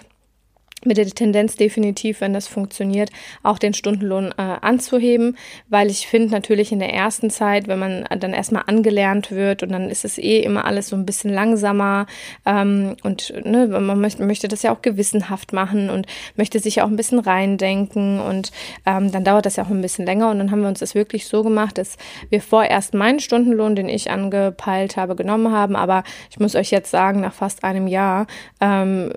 mit 0.86 0.96
der 0.96 1.06
Tendenz 1.06 1.56
definitiv, 1.56 2.20
wenn 2.20 2.32
das 2.32 2.48
funktioniert, 2.48 3.10
auch 3.42 3.58
den 3.58 3.74
Stundenlohn 3.74 4.32
äh, 4.36 4.42
anzuheben, 4.60 5.36
weil 5.68 5.90
ich 5.90 6.06
finde 6.06 6.30
natürlich 6.30 6.72
in 6.72 6.78
der 6.78 6.92
ersten 6.92 7.30
Zeit, 7.30 7.68
wenn 7.68 7.78
man 7.78 8.04
dann 8.18 8.32
erstmal 8.32 8.64
angelernt 8.66 9.30
wird 9.30 9.62
und 9.62 9.70
dann 9.70 9.90
ist 9.90 10.04
es 10.04 10.18
eh 10.18 10.40
immer 10.40 10.64
alles 10.64 10.88
so 10.88 10.96
ein 10.96 11.06
bisschen 11.06 11.32
langsamer 11.32 12.06
ähm, 12.46 12.96
und 13.02 13.32
ne, 13.44 13.66
man 13.66 14.00
möchte, 14.00 14.24
möchte 14.24 14.48
das 14.48 14.62
ja 14.62 14.72
auch 14.72 14.82
gewissenhaft 14.82 15.52
machen 15.52 15.90
und 15.90 16.06
möchte 16.36 16.58
sich 16.58 16.82
auch 16.82 16.88
ein 16.88 16.96
bisschen 16.96 17.18
reindenken 17.18 18.20
und 18.20 18.52
ähm, 18.86 19.10
dann 19.12 19.24
dauert 19.24 19.46
das 19.46 19.56
ja 19.56 19.64
auch 19.64 19.70
ein 19.70 19.80
bisschen 19.80 20.06
länger. 20.06 20.30
Und 20.30 20.38
dann 20.38 20.50
haben 20.50 20.62
wir 20.62 20.68
uns 20.68 20.80
das 20.80 20.94
wirklich 20.94 21.26
so 21.26 21.42
gemacht, 21.42 21.78
dass 21.78 21.96
wir 22.30 22.40
vorerst 22.40 22.94
meinen 22.94 23.20
Stundenlohn, 23.20 23.76
den 23.76 23.88
ich 23.88 24.10
angepeilt 24.10 24.96
habe, 24.96 25.16
genommen 25.16 25.52
haben, 25.52 25.76
aber 25.76 26.04
ich 26.30 26.38
muss 26.38 26.54
euch 26.54 26.70
jetzt 26.70 26.90
sagen, 26.90 27.20
nach 27.20 27.32
fast 27.32 27.64
einem 27.64 27.86
Jahr, 27.86 28.26
ähm, 28.60 29.12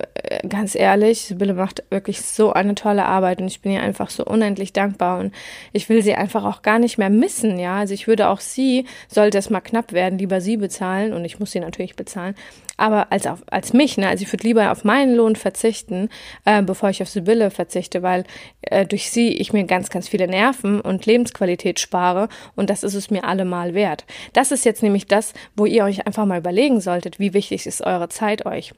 ganz 0.47 0.75
ehrlich, 0.75 1.21
Sibylle 1.21 1.56
macht 1.57 1.83
wirklich 1.89 2.21
so 2.21 2.53
eine 2.53 2.75
tolle 2.75 3.05
Arbeit 3.05 3.41
und 3.41 3.47
ich 3.47 3.61
bin 3.61 3.71
ihr 3.71 3.81
einfach 3.81 4.09
so 4.09 4.23
unendlich 4.25 4.73
dankbar 4.73 5.19
und 5.19 5.33
ich 5.73 5.89
will 5.89 6.01
sie 6.01 6.15
einfach 6.15 6.45
auch 6.45 6.61
gar 6.61 6.79
nicht 6.79 6.97
mehr 6.97 7.09
missen, 7.09 7.59
ja. 7.59 7.77
Also 7.77 7.93
ich 7.93 8.07
würde 8.07 8.29
auch 8.29 8.39
sie, 8.39 8.85
sollte 9.07 9.37
es 9.37 9.49
mal 9.49 9.61
knapp 9.61 9.91
werden, 9.91 10.17
lieber 10.19 10.41
sie 10.41 10.57
bezahlen 10.57 11.13
und 11.13 11.25
ich 11.25 11.39
muss 11.39 11.51
sie 11.51 11.59
natürlich 11.59 11.95
bezahlen, 11.95 12.35
aber 12.77 13.11
als 13.11 13.27
auf, 13.27 13.43
als 13.47 13.73
mich, 13.73 13.97
ne? 13.97 14.07
Also 14.07 14.23
ich 14.23 14.31
würde 14.31 14.47
lieber 14.47 14.71
auf 14.71 14.83
meinen 14.83 15.15
Lohn 15.15 15.35
verzichten, 15.35 16.09
äh, 16.45 16.61
bevor 16.61 16.89
ich 16.89 17.01
auf 17.01 17.09
Sibylle 17.09 17.51
verzichte, 17.51 18.03
weil 18.03 18.23
äh, 18.61 18.85
durch 18.85 19.11
sie 19.11 19.29
ich 19.29 19.51
mir 19.51 19.65
ganz, 19.65 19.89
ganz 19.89 20.07
viele 20.07 20.27
Nerven 20.27 20.79
und 20.79 21.05
Lebensqualität 21.05 21.79
spare 21.79 22.29
und 22.55 22.69
das 22.69 22.83
ist 22.83 22.93
es 22.93 23.09
mir 23.09 23.23
allemal 23.23 23.73
wert. 23.73 24.05
Das 24.33 24.51
ist 24.51 24.65
jetzt 24.65 24.83
nämlich 24.83 25.07
das, 25.07 25.33
wo 25.55 25.65
ihr 25.65 25.83
euch 25.83 26.05
einfach 26.07 26.25
mal 26.25 26.39
überlegen 26.39 26.79
solltet, 26.79 27.19
wie 27.19 27.33
wichtig 27.33 27.65
ist 27.65 27.81
eure 27.81 28.09
Zeit 28.09 28.45
euch. 28.45 28.73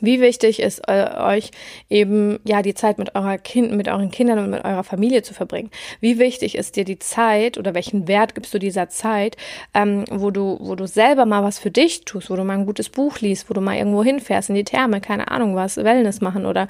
Wie 0.00 0.20
wichtig 0.20 0.60
ist 0.60 0.82
äh, 0.88 1.08
euch 1.18 1.50
eben 1.88 2.38
ja 2.44 2.62
die 2.62 2.74
Zeit 2.74 2.98
mit 2.98 3.14
eurer 3.14 3.38
Kind, 3.38 3.72
mit 3.72 3.88
euren 3.88 4.10
Kindern 4.10 4.38
und 4.38 4.50
mit 4.50 4.64
eurer 4.64 4.84
Familie 4.84 5.22
zu 5.22 5.34
verbringen? 5.34 5.70
Wie 6.00 6.18
wichtig 6.18 6.56
ist 6.56 6.76
dir 6.76 6.84
die 6.84 6.98
Zeit 6.98 7.58
oder 7.58 7.74
welchen 7.74 8.08
Wert 8.08 8.34
gibst 8.34 8.52
du 8.54 8.58
dieser 8.58 8.88
Zeit, 8.88 9.36
ähm, 9.74 10.04
wo 10.10 10.30
du, 10.30 10.58
wo 10.60 10.74
du 10.74 10.86
selber 10.86 11.26
mal 11.26 11.42
was 11.42 11.58
für 11.58 11.70
dich 11.70 12.04
tust, 12.04 12.30
wo 12.30 12.36
du 12.36 12.44
mal 12.44 12.54
ein 12.54 12.66
gutes 12.66 12.88
Buch 12.88 13.20
liest, 13.20 13.48
wo 13.50 13.54
du 13.54 13.60
mal 13.60 13.76
irgendwo 13.76 14.02
hinfährst 14.02 14.48
in 14.48 14.54
die 14.54 14.64
Therme, 14.64 15.00
keine 15.00 15.30
Ahnung 15.30 15.54
was, 15.54 15.76
Wellness 15.76 16.20
machen 16.20 16.46
oder 16.46 16.68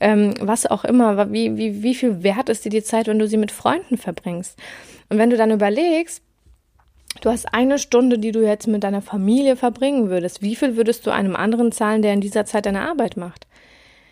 ähm, 0.00 0.34
was 0.40 0.66
auch 0.66 0.84
immer. 0.84 1.32
Wie, 1.32 1.56
wie, 1.56 1.82
wie 1.82 1.94
viel 1.94 2.22
Wert 2.22 2.48
ist 2.48 2.64
dir 2.64 2.70
die 2.70 2.82
Zeit, 2.82 3.06
wenn 3.06 3.18
du 3.18 3.28
sie 3.28 3.36
mit 3.36 3.52
Freunden 3.52 3.96
verbringst? 3.96 4.58
Und 5.08 5.18
wenn 5.18 5.30
du 5.30 5.36
dann 5.36 5.50
überlegst, 5.50 6.22
Du 7.20 7.30
hast 7.30 7.52
eine 7.52 7.78
Stunde, 7.78 8.18
die 8.18 8.32
du 8.32 8.40
jetzt 8.40 8.66
mit 8.66 8.84
deiner 8.84 9.02
Familie 9.02 9.56
verbringen 9.56 10.10
würdest. 10.10 10.42
Wie 10.42 10.56
viel 10.56 10.76
würdest 10.76 11.06
du 11.06 11.10
einem 11.10 11.36
anderen 11.36 11.72
zahlen, 11.72 12.02
der 12.02 12.12
in 12.12 12.20
dieser 12.20 12.44
Zeit 12.44 12.66
deine 12.66 12.88
Arbeit 12.88 13.16
macht? 13.16 13.46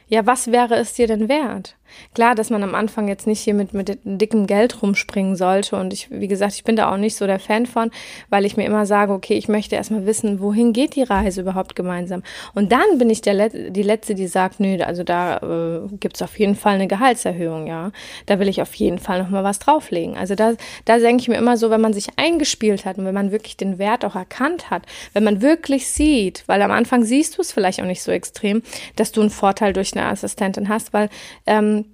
Ja, 0.08 0.26
was 0.26 0.52
wäre 0.52 0.76
es 0.76 0.92
dir 0.92 1.06
denn 1.06 1.28
wert? 1.28 1.76
Klar, 2.14 2.34
dass 2.34 2.50
man 2.50 2.62
am 2.62 2.74
Anfang 2.74 3.08
jetzt 3.08 3.26
nicht 3.26 3.40
hier 3.40 3.54
mit, 3.54 3.74
mit 3.74 3.98
dickem 4.04 4.46
Geld 4.46 4.82
rumspringen 4.82 5.36
sollte. 5.36 5.76
Und 5.76 5.92
ich, 5.92 6.10
wie 6.10 6.28
gesagt, 6.28 6.54
ich 6.54 6.64
bin 6.64 6.76
da 6.76 6.92
auch 6.92 6.96
nicht 6.96 7.16
so 7.16 7.26
der 7.26 7.38
Fan 7.38 7.66
von, 7.66 7.90
weil 8.30 8.44
ich 8.44 8.56
mir 8.56 8.64
immer 8.64 8.86
sage, 8.86 9.12
okay, 9.12 9.34
ich 9.34 9.48
möchte 9.48 9.76
erstmal 9.76 10.06
wissen, 10.06 10.40
wohin 10.40 10.72
geht 10.72 10.96
die 10.96 11.02
Reise 11.02 11.40
überhaupt 11.40 11.76
gemeinsam. 11.76 12.22
Und 12.54 12.72
dann 12.72 12.98
bin 12.98 13.10
ich 13.10 13.20
der 13.20 13.34
Let 13.34 13.76
die 13.76 13.82
Letzte, 13.82 14.14
die 14.14 14.26
sagt, 14.26 14.60
nö, 14.60 14.82
also 14.82 15.02
da 15.02 15.38
äh, 15.38 15.96
gibt 15.98 16.22
auf 16.22 16.38
jeden 16.38 16.56
Fall 16.56 16.74
eine 16.74 16.88
Gehaltserhöhung, 16.88 17.66
ja. 17.66 17.90
Da 18.26 18.38
will 18.38 18.48
ich 18.48 18.62
auf 18.62 18.74
jeden 18.74 18.98
Fall 18.98 19.22
nochmal 19.22 19.44
was 19.44 19.58
drauflegen. 19.58 20.16
Also 20.16 20.34
da, 20.34 20.54
da 20.84 20.98
denke 20.98 21.22
ich 21.22 21.28
mir 21.28 21.36
immer 21.36 21.56
so, 21.56 21.70
wenn 21.70 21.80
man 21.80 21.92
sich 21.92 22.08
eingespielt 22.16 22.84
hat 22.84 22.98
und 22.98 23.04
wenn 23.04 23.14
man 23.14 23.32
wirklich 23.32 23.56
den 23.56 23.78
Wert 23.78 24.04
auch 24.04 24.14
erkannt 24.14 24.70
hat, 24.70 24.82
wenn 25.12 25.24
man 25.24 25.42
wirklich 25.42 25.88
sieht, 25.88 26.44
weil 26.46 26.62
am 26.62 26.70
Anfang 26.70 27.04
siehst 27.04 27.36
du 27.38 27.42
es 27.42 27.52
vielleicht 27.52 27.80
auch 27.80 27.86
nicht 27.86 28.02
so 28.02 28.10
extrem, 28.10 28.62
dass 28.96 29.12
du 29.12 29.20
einen 29.20 29.30
Vorteil 29.30 29.72
durch 29.72 29.93
eine 29.96 30.06
Assistentin 30.06 30.68
hast, 30.68 30.92
weil 30.92 31.08
ähm, 31.46 31.84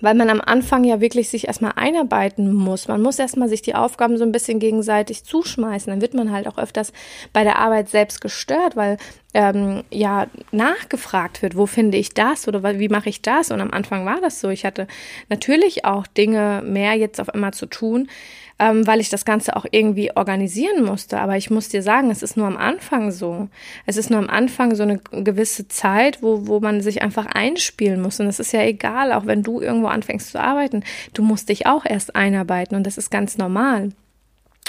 weil 0.00 0.14
man 0.14 0.28
am 0.28 0.40
Anfang 0.40 0.84
ja 0.84 1.00
wirklich 1.00 1.28
sich 1.28 1.46
erstmal 1.46 1.72
einarbeiten 1.76 2.52
muss. 2.52 2.88
Man 2.88 3.00
muss 3.00 3.18
erstmal 3.18 3.48
sich 3.48 3.62
die 3.62 3.74
Aufgaben 3.74 4.18
so 4.18 4.24
ein 4.24 4.32
bisschen 4.32 4.58
gegenseitig 4.58 5.24
zuschmeißen. 5.24 5.90
Dann 5.90 6.00
wird 6.00 6.14
man 6.14 6.32
halt 6.32 6.48
auch 6.48 6.58
öfters 6.58 6.92
bei 7.32 7.44
der 7.44 7.58
Arbeit 7.58 7.88
selbst 7.88 8.20
gestört, 8.20 8.76
weil 8.76 8.96
ähm, 9.34 9.84
ja 9.90 10.26
nachgefragt 10.50 11.42
wird, 11.42 11.56
wo 11.56 11.66
finde 11.66 11.98
ich 11.98 12.12
das 12.12 12.48
oder 12.48 12.78
wie 12.78 12.88
mache 12.88 13.08
ich 13.08 13.22
das? 13.22 13.50
Und 13.50 13.60
am 13.60 13.70
Anfang 13.70 14.04
war 14.04 14.20
das 14.20 14.40
so. 14.40 14.48
Ich 14.48 14.64
hatte 14.64 14.88
natürlich 15.28 15.84
auch 15.84 16.06
Dinge 16.06 16.62
mehr 16.64 16.94
jetzt 16.94 17.20
auf 17.20 17.28
einmal 17.28 17.54
zu 17.54 17.66
tun, 17.66 18.08
ähm, 18.58 18.86
weil 18.86 19.00
ich 19.00 19.08
das 19.08 19.24
Ganze 19.24 19.56
auch 19.56 19.66
irgendwie 19.70 20.10
organisieren 20.14 20.84
musste. 20.84 21.18
Aber 21.20 21.36
ich 21.36 21.50
muss 21.50 21.68
dir 21.68 21.82
sagen, 21.82 22.10
es 22.10 22.22
ist 22.22 22.36
nur 22.36 22.46
am 22.46 22.56
Anfang 22.56 23.10
so. 23.10 23.48
Es 23.86 23.96
ist 23.96 24.10
nur 24.10 24.18
am 24.18 24.30
Anfang 24.30 24.74
so 24.74 24.82
eine 24.82 24.98
gewisse 24.98 25.68
Zeit, 25.68 26.22
wo, 26.22 26.46
wo 26.46 26.60
man 26.60 26.80
sich 26.80 27.02
einfach 27.02 27.26
einspielen 27.26 28.00
muss. 28.00 28.20
Und 28.20 28.26
es 28.26 28.38
ist 28.38 28.52
ja 28.52 28.62
egal, 28.62 29.12
auch 29.12 29.26
wenn 29.26 29.42
du 29.42 29.60
irgendwo 29.60 29.88
anfängst 29.88 30.30
zu 30.30 30.40
arbeiten, 30.40 30.84
du 31.14 31.22
musst 31.22 31.48
dich 31.48 31.66
auch 31.66 31.84
erst 31.84 32.14
einarbeiten 32.14 32.76
und 32.76 32.86
das 32.86 32.98
ist 32.98 33.10
ganz 33.10 33.38
normal. 33.38 33.90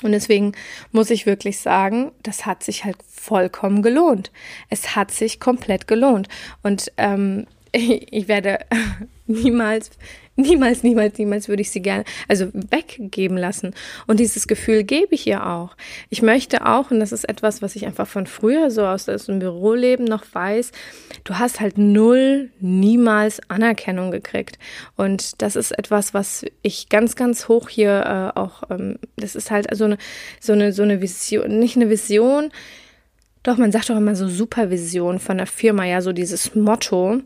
Und 0.03 0.11
deswegen 0.11 0.53
muss 0.91 1.09
ich 1.09 1.25
wirklich 1.25 1.59
sagen, 1.59 2.11
das 2.21 2.45
hat 2.45 2.63
sich 2.63 2.83
halt 2.83 2.97
vollkommen 3.09 3.81
gelohnt. 3.81 4.31
Es 4.69 4.95
hat 4.95 5.11
sich 5.11 5.39
komplett 5.39 5.87
gelohnt. 5.87 6.27
Und 6.63 6.91
ähm, 6.97 7.47
ich 7.71 8.27
werde 8.27 8.59
niemals 9.27 9.91
Niemals, 10.37 10.83
niemals, 10.83 11.17
niemals 11.17 11.47
würde 11.47 11.61
ich 11.61 11.71
sie 11.71 11.81
gerne, 11.81 12.03
also 12.27 12.47
weggeben 12.53 13.37
lassen. 13.37 13.73
Und 14.05 14.19
dieses 14.19 14.47
Gefühl 14.47 14.83
gebe 14.83 15.15
ich 15.15 15.25
ihr 15.27 15.45
auch. 15.47 15.77
Ich 16.09 16.21
möchte 16.21 16.65
auch, 16.65 16.91
und 16.91 16.99
das 16.99 17.13
ist 17.13 17.29
etwas, 17.29 17.61
was 17.61 17.77
ich 17.77 17.85
einfach 17.85 18.05
von 18.05 18.27
früher 18.27 18.69
so 18.69 18.85
aus, 18.85 19.05
dem 19.05 19.39
Büroleben 19.39 20.03
noch 20.03 20.25
weiß, 20.33 20.73
du 21.23 21.39
hast 21.39 21.61
halt 21.61 21.77
null, 21.77 22.49
niemals 22.59 23.39
Anerkennung 23.49 24.11
gekriegt. 24.11 24.59
Und 24.97 25.41
das 25.41 25.55
ist 25.55 25.71
etwas, 25.71 26.13
was 26.13 26.43
ich 26.61 26.89
ganz, 26.89 27.15
ganz 27.15 27.47
hoch 27.47 27.69
hier 27.69 28.33
äh, 28.35 28.37
auch, 28.37 28.63
ähm, 28.69 28.99
das 29.15 29.35
ist 29.35 29.51
halt 29.51 29.73
so 29.73 29.85
eine, 29.85 29.97
so 30.41 30.51
eine, 30.51 30.73
so 30.73 30.83
eine 30.83 31.01
Vision, 31.01 31.59
nicht 31.59 31.77
eine 31.77 31.89
Vision, 31.89 32.51
doch, 33.45 33.57
man 33.57 33.71
sagt 33.71 33.89
doch 33.89 33.97
immer 33.97 34.15
so 34.15 34.27
Supervision 34.27 35.19
von 35.19 35.37
der 35.37 35.45
Firma, 35.45 35.85
ja, 35.85 36.01
so 36.01 36.13
dieses 36.13 36.55
Motto. 36.55 37.21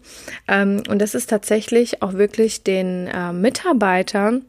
Ähm, 0.47 0.83
und 0.89 0.99
das 0.99 1.15
ist 1.15 1.29
tatsächlich 1.29 2.01
auch 2.01 2.13
wirklich 2.13 2.63
den 2.63 3.07
äh, 3.07 3.31
Mitarbeitern 3.31 4.43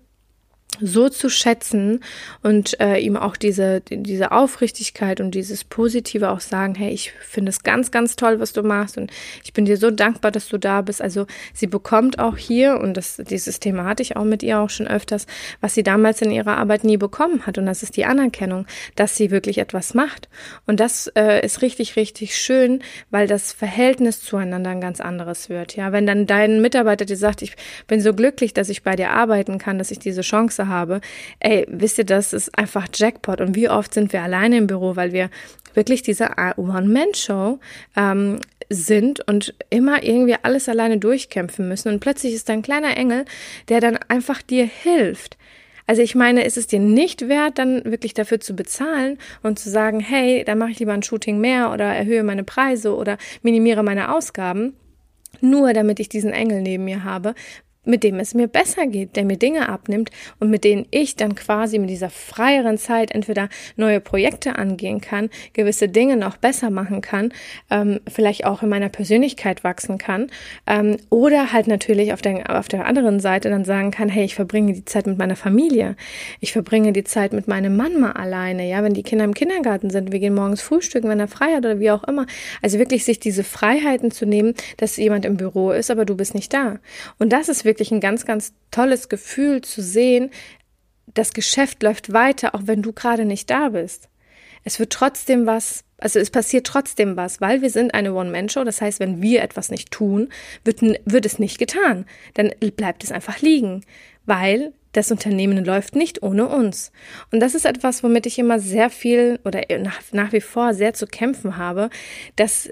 so 0.81 1.09
zu 1.09 1.29
schätzen 1.29 2.01
und 2.43 2.79
äh, 2.81 2.99
ihm 2.99 3.17
auch 3.17 3.37
diese, 3.37 3.81
diese 3.81 4.33
Aufrichtigkeit 4.33 5.21
und 5.21 5.35
dieses 5.35 5.65
Positive 5.65 6.31
auch 6.31 6.41
sagen, 6.41 6.75
hey, 6.75 6.91
ich 6.91 7.13
finde 7.21 7.51
es 7.51 7.63
ganz, 7.63 7.91
ganz 7.91 8.17
toll, 8.17 8.41
was 8.41 8.53
du 8.53 8.63
machst 8.63 8.97
und 8.97 9.11
ich 9.45 9.53
bin 9.53 9.65
dir 9.65 9.77
so 9.77 9.91
dankbar, 9.91 10.31
dass 10.31 10.49
du 10.49 10.59
da 10.59 10.81
bist. 10.81 11.03
Also 11.03 11.27
sie 11.53 11.67
bekommt 11.67 12.19
auch 12.19 12.37
hier, 12.37 12.79
und 12.81 12.97
das, 12.97 13.17
dieses 13.17 13.61
Thema 13.61 13.85
hatte 13.85 14.03
ich 14.03 14.17
auch 14.17 14.25
mit 14.25 14.43
ihr 14.43 14.61
auch 14.61 14.71
schon 14.71 14.89
öfters, 14.89 15.27
was 15.61 15.75
sie 15.75 15.83
damals 15.83 16.23
in 16.23 16.31
ihrer 16.31 16.57
Arbeit 16.57 16.85
nie 16.85 16.97
bekommen 16.97 17.47
hat 17.47 17.59
und 17.59 17.67
das 17.67 17.83
ist 17.83 17.97
die 17.97 18.05
Anerkennung, 18.05 18.67
dass 18.97 19.17
sie 19.17 19.31
wirklich 19.31 19.59
etwas 19.59 19.95
macht. 19.95 20.29
Und 20.67 20.81
das 20.81 21.09
äh, 21.15 21.45
ist 21.45 21.63
richtig, 21.63 21.97
richtig 21.97 22.37
schön, 22.37 22.83
weil 23.11 23.27
das 23.27 23.53
Verhältnis 23.53 24.23
zueinander 24.23 24.71
ein 24.71 24.81
ganz 24.81 25.01
anderes 25.01 25.49
wird. 25.49 25.77
Ja, 25.77 25.93
wenn 25.93 26.07
dann 26.07 26.27
dein 26.27 26.63
Mitarbeiter 26.63 27.05
dir 27.05 27.17
sagt, 27.17 27.43
ich 27.43 27.57
bin 27.87 28.01
so 28.01 28.15
glücklich, 28.15 28.55
dass 28.55 28.69
ich 28.69 28.83
bei 28.83 28.97
dir 28.97 29.11
arbeiten 29.11 29.59
kann, 29.59 29.79
dass 29.79 29.91
ich 29.91 29.99
diese 29.99 30.23
Chance 30.23 30.60
habe, 30.69 31.01
ey, 31.41 31.67
wisst 31.69 31.99
ihr, 31.99 32.05
das 32.05 32.33
ist 32.33 32.57
einfach 32.59 32.89
Jackpot. 32.93 33.41
Und 33.41 33.55
wie 33.57 33.69
oft 33.69 33.95
sind 33.95 34.13
wir 34.13 34.23
alleine 34.23 34.59
im 34.59 34.67
Büro, 34.67 34.97
weil 34.97 35.13
wir 35.13 35.31
wirklich 35.75 36.03
diese 36.03 36.31
One-Man-Show 36.57 37.59
ähm, 37.97 38.41
sind 38.69 39.27
und 39.29 39.55
immer 39.69 40.03
irgendwie 40.03 40.37
alles 40.43 40.69
alleine 40.69 40.99
durchkämpfen 40.99 41.69
müssen. 41.69 41.89
Und 41.89 42.01
plötzlich 42.01 42.35
ist 42.35 42.49
da 42.49 42.53
ein 42.53 42.63
kleiner 42.63 42.97
Engel, 42.97 43.25
der 43.69 43.81
dann 43.81 43.99
einfach 44.09 44.43
dir 44.43 44.65
hilft. 44.65 45.37
Also 45.87 46.03
ich 46.03 46.15
meine, 46.15 46.45
ist 46.45 46.57
es 46.57 46.69
dir 46.69 46.79
nicht 46.79 47.29
wert, 47.29 47.59
dann 47.59 47.85
wirklich 47.85 48.15
dafür 48.15 48.39
zu 48.39 48.55
bezahlen 48.55 49.19
und 49.43 49.59
zu 49.59 49.69
sagen, 49.69 49.99
hey, 49.99 50.45
dann 50.45 50.57
mache 50.57 50.71
ich 50.71 50.79
lieber 50.79 50.93
ein 50.93 51.03
Shooting 51.03 51.41
mehr 51.41 51.73
oder 51.73 51.87
erhöhe 51.87 52.23
meine 52.23 52.45
Preise 52.45 52.95
oder 52.95 53.19
minimiere 53.43 53.83
meine 53.83 54.15
Ausgaben, 54.15 54.77
nur 55.41 55.73
damit 55.73 55.99
ich 55.99 56.09
diesen 56.09 56.33
Engel 56.33 56.63
neben 56.63 56.85
mir 56.85 57.03
habe, 57.03 57.35
mit 57.85 58.05
dem 58.05 58.21
es 58.21 58.35
mir 58.35 58.47
besser 58.47 58.87
geht, 58.87 59.17
der 59.17 59.25
mir 59.25 59.37
Dinge 59.37 59.69
abnimmt 59.69 60.11
und 60.39 60.51
mit 60.51 60.65
denen 60.65 60.87
ich 60.91 61.17
dann 61.17 61.35
quasi 61.35 61.79
mit 61.79 61.89
dieser 61.89 62.11
freieren 62.11 62.77
Zeit 62.77 63.11
entweder 63.11 63.49
neue 63.77 64.01
Projekte 64.01 64.57
angehen 64.57 65.01
kann, 65.01 65.31
gewisse 65.55 65.89
Dinge 65.89 66.17
noch 66.17 66.37
besser 66.37 66.71
machen 66.71 67.01
kann, 67.01 67.33
ähm, 67.71 68.01
vielleicht 68.07 68.45
auch 68.45 68.63
in 68.63 68.69
meiner 68.69 68.91
Persönlichkeit 68.91 69.65
wachsen 69.65 69.97
kann 69.97 70.31
ähm, 70.67 70.99
oder 71.09 71.53
halt 71.53 71.69
natürlich 71.69 72.13
auf 72.13 72.21
der, 72.21 72.59
auf 72.59 72.69
der 72.69 72.85
anderen 72.85 73.19
Seite 73.21 73.49
dann 73.49 73.65
sagen 73.65 73.91
kann, 73.91 74.09
hey, 74.09 74.25
ich 74.25 74.35
verbringe 74.35 74.75
die 74.75 74.85
Zeit 74.85 75.07
mit 75.07 75.17
meiner 75.17 75.37
Familie, 75.37 75.97
ich 76.41 76.53
verbringe 76.53 76.93
die 76.93 77.05
Zeit 77.05 77.33
mit 77.33 77.49
meinem 77.49 77.77
Mann 77.77 77.99
mal 77.99 78.13
alleine, 78.13 78.69
ja, 78.69 78.83
wenn 78.83 78.95
die 78.95 79.03
Kinder 79.03 79.25
im 79.25 79.35
Kindergarten 79.35 79.89
sind, 79.89 80.13
wir 80.13 80.19
gehen 80.19 80.35
morgens 80.35 80.61
frühstücken, 80.61 81.09
wenn 81.09 81.21
er 81.21 81.29
frei 81.29 81.55
hat 81.55 81.65
oder 81.65 81.81
wie 81.81 81.91
auch 81.91 82.05
immer. 82.05 82.27
Also 82.61 82.79
wirklich 82.79 83.05
sich 83.05 83.21
diese 83.21 83.45
Freiheiten 83.45 84.11
zu 84.11 84.27
nehmen, 84.27 84.55
dass 84.77 84.97
jemand 84.97 85.25
im 85.25 85.37
Büro 85.37 85.71
ist, 85.71 85.91
aber 85.91 86.05
du 86.05 86.15
bist 86.15 86.35
nicht 86.35 86.53
da. 86.53 86.79
Und 87.19 87.33
das 87.33 87.49
ist 87.49 87.65
ein 87.91 88.01
ganz, 88.01 88.25
ganz 88.27 88.53
tolles 88.71 89.09
Gefühl 89.09 89.63
zu 89.63 89.83
sehen, 89.83 90.31
das 91.15 91.33
Geschäft 91.33 91.83
läuft 91.83 92.13
weiter, 92.13 92.55
auch 92.55 92.63
wenn 92.65 92.83
du 92.83 92.93
gerade 92.93 93.25
nicht 93.25 93.51
da 93.51 93.71
bist. 93.71 94.09
Es 94.65 94.79
wird 94.79 94.93
trotzdem 94.93 95.47
was, 95.47 95.85
also 95.99 96.19
es 96.19 96.31
passiert 96.31 96.67
trotzdem 96.67 97.17
was, 97.17 97.41
weil 97.41 97.63
wir 97.63 97.71
sind 97.71 97.95
eine 97.95 98.15
One-Man-Show. 98.15 98.65
Das 98.65 98.81
heißt, 98.81 99.01
wenn 99.01 99.23
wir 99.23 99.43
etwas 99.43 99.71
nicht 99.71 99.91
tun, 99.91 100.29
wird, 100.65 100.83
wird 100.83 101.27
es 101.27 101.39
nicht 101.39 101.59
getan. 101.59 102.07
Dann 102.35 102.53
bleibt 102.77 103.03
es 103.03 103.13
einfach 103.13 103.41
liegen, 103.41 103.85
weil 104.27 104.73
das 104.93 105.11
Unternehmen 105.11 105.65
läuft 105.65 105.95
nicht 105.95 106.23
ohne 106.23 106.49
uns. 106.49 106.93
Und 107.31 107.41
das 107.41 107.55
ist 107.55 107.65
etwas, 107.65 108.03
womit 108.03 108.27
ich 108.27 108.39
immer 108.39 108.59
sehr 108.59 108.91
viel 108.91 109.39
oder 109.45 109.63
nach, 109.79 110.01
nach 110.13 110.33
wie 110.33 110.41
vor 110.41 110.75
sehr 110.75 110.95
zu 110.95 111.07
kämpfen 111.07 111.57
habe, 111.57 111.91
dass 112.37 112.71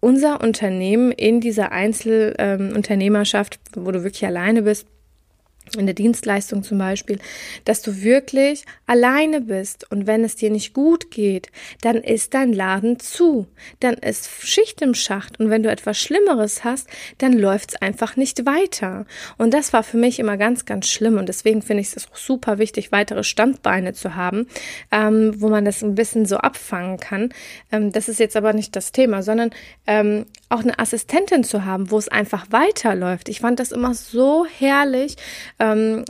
unser 0.00 0.40
Unternehmen 0.42 1.12
in 1.12 1.40
dieser 1.40 1.72
Einzelunternehmerschaft, 1.72 3.60
ähm, 3.76 3.86
wo 3.86 3.92
du 3.92 4.02
wirklich 4.02 4.26
alleine 4.26 4.62
bist, 4.62 4.86
in 5.76 5.86
der 5.86 5.94
Dienstleistung 5.94 6.62
zum 6.62 6.78
Beispiel, 6.78 7.18
dass 7.64 7.82
du 7.82 8.02
wirklich 8.02 8.64
alleine 8.86 9.40
bist 9.40 9.90
und 9.90 10.06
wenn 10.06 10.24
es 10.24 10.36
dir 10.36 10.50
nicht 10.50 10.74
gut 10.74 11.10
geht, 11.10 11.50
dann 11.82 11.96
ist 11.96 12.34
dein 12.34 12.52
Laden 12.52 12.98
zu, 12.98 13.46
dann 13.80 13.94
ist 13.94 14.30
Schicht 14.42 14.82
im 14.82 14.94
Schacht 14.94 15.38
und 15.38 15.50
wenn 15.50 15.62
du 15.62 15.70
etwas 15.70 15.98
Schlimmeres 15.98 16.64
hast, 16.64 16.88
dann 17.18 17.32
läuft 17.32 17.70
es 17.70 17.82
einfach 17.82 18.16
nicht 18.16 18.46
weiter. 18.46 19.06
Und 19.38 19.54
das 19.54 19.72
war 19.72 19.82
für 19.82 19.96
mich 19.96 20.18
immer 20.18 20.36
ganz, 20.36 20.64
ganz 20.64 20.88
schlimm 20.88 21.18
und 21.18 21.28
deswegen 21.28 21.62
finde 21.62 21.82
ich 21.82 21.94
es 21.94 22.08
auch 22.08 22.16
super 22.16 22.58
wichtig, 22.58 22.92
weitere 22.92 23.22
Standbeine 23.22 23.92
zu 23.92 24.16
haben, 24.16 24.46
ähm, 24.90 25.40
wo 25.40 25.48
man 25.48 25.64
das 25.64 25.82
ein 25.82 25.94
bisschen 25.94 26.26
so 26.26 26.38
abfangen 26.38 26.98
kann. 26.98 27.32
Ähm, 27.70 27.92
das 27.92 28.08
ist 28.08 28.18
jetzt 28.18 28.36
aber 28.36 28.52
nicht 28.52 28.74
das 28.74 28.92
Thema, 28.92 29.22
sondern 29.22 29.50
ähm, 29.86 30.26
auch 30.48 30.60
eine 30.60 30.78
Assistentin 30.78 31.44
zu 31.44 31.64
haben, 31.64 31.90
wo 31.90 31.98
es 31.98 32.08
einfach 32.08 32.46
weiterläuft. 32.50 33.28
Ich 33.28 33.40
fand 33.40 33.60
das 33.60 33.70
immer 33.70 33.94
so 33.94 34.46
herrlich 34.58 35.16
ähm, 35.60 36.04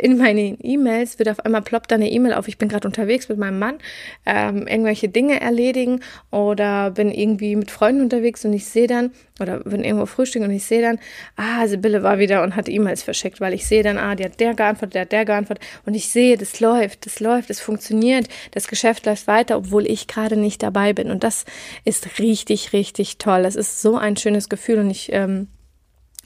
in 0.00 0.16
meinen 0.16 0.56
E-Mails 0.62 1.18
wird 1.18 1.28
auf 1.28 1.44
einmal 1.44 1.62
ploppt 1.62 1.90
da 1.90 1.96
eine 1.96 2.10
E-Mail 2.10 2.32
auf, 2.32 2.48
ich 2.48 2.56
bin 2.56 2.68
gerade 2.68 2.88
unterwegs 2.88 3.28
mit 3.28 3.38
meinem 3.38 3.58
Mann, 3.58 3.78
ähm, 4.24 4.66
irgendwelche 4.66 5.08
Dinge 5.08 5.40
erledigen 5.40 6.00
oder 6.30 6.90
bin 6.90 7.10
irgendwie 7.12 7.54
mit 7.54 7.70
Freunden 7.70 8.02
unterwegs 8.02 8.44
und 8.44 8.52
ich 8.54 8.66
sehe 8.66 8.86
dann, 8.86 9.12
oder 9.40 9.60
bin 9.60 9.84
irgendwo 9.84 10.06
frühstücken 10.06 10.46
und 10.46 10.52
ich 10.52 10.64
sehe 10.64 10.80
dann, 10.80 10.98
ah, 11.36 11.66
Sibylle 11.66 12.02
war 12.02 12.18
wieder 12.18 12.42
und 12.42 12.56
hat 12.56 12.68
E-Mails 12.68 13.02
verschickt, 13.02 13.40
weil 13.40 13.52
ich 13.52 13.66
sehe 13.66 13.82
dann, 13.82 13.98
ah, 13.98 14.14
die 14.14 14.24
hat 14.24 14.40
der 14.40 14.54
geantwortet, 14.54 14.94
der 14.94 15.02
hat 15.02 15.12
der 15.12 15.24
geantwortet 15.26 15.64
und 15.84 15.94
ich 15.94 16.08
sehe, 16.08 16.38
das 16.38 16.60
läuft, 16.60 17.04
das 17.04 17.20
läuft, 17.20 17.50
das 17.50 17.60
funktioniert, 17.60 18.26
das 18.52 18.68
Geschäft 18.68 19.04
läuft 19.04 19.26
weiter, 19.26 19.58
obwohl 19.58 19.86
ich 19.86 20.06
gerade 20.06 20.36
nicht 20.36 20.62
dabei 20.62 20.94
bin 20.94 21.10
und 21.10 21.24
das 21.24 21.44
ist 21.84 22.18
richtig, 22.18 22.72
richtig 22.72 23.18
toll. 23.18 23.42
Das 23.42 23.56
ist 23.56 23.82
so 23.82 23.96
ein 23.96 24.16
schönes 24.16 24.48
Gefühl 24.48 24.78
und 24.78 24.90
ich 24.90 25.12
ähm, 25.12 25.48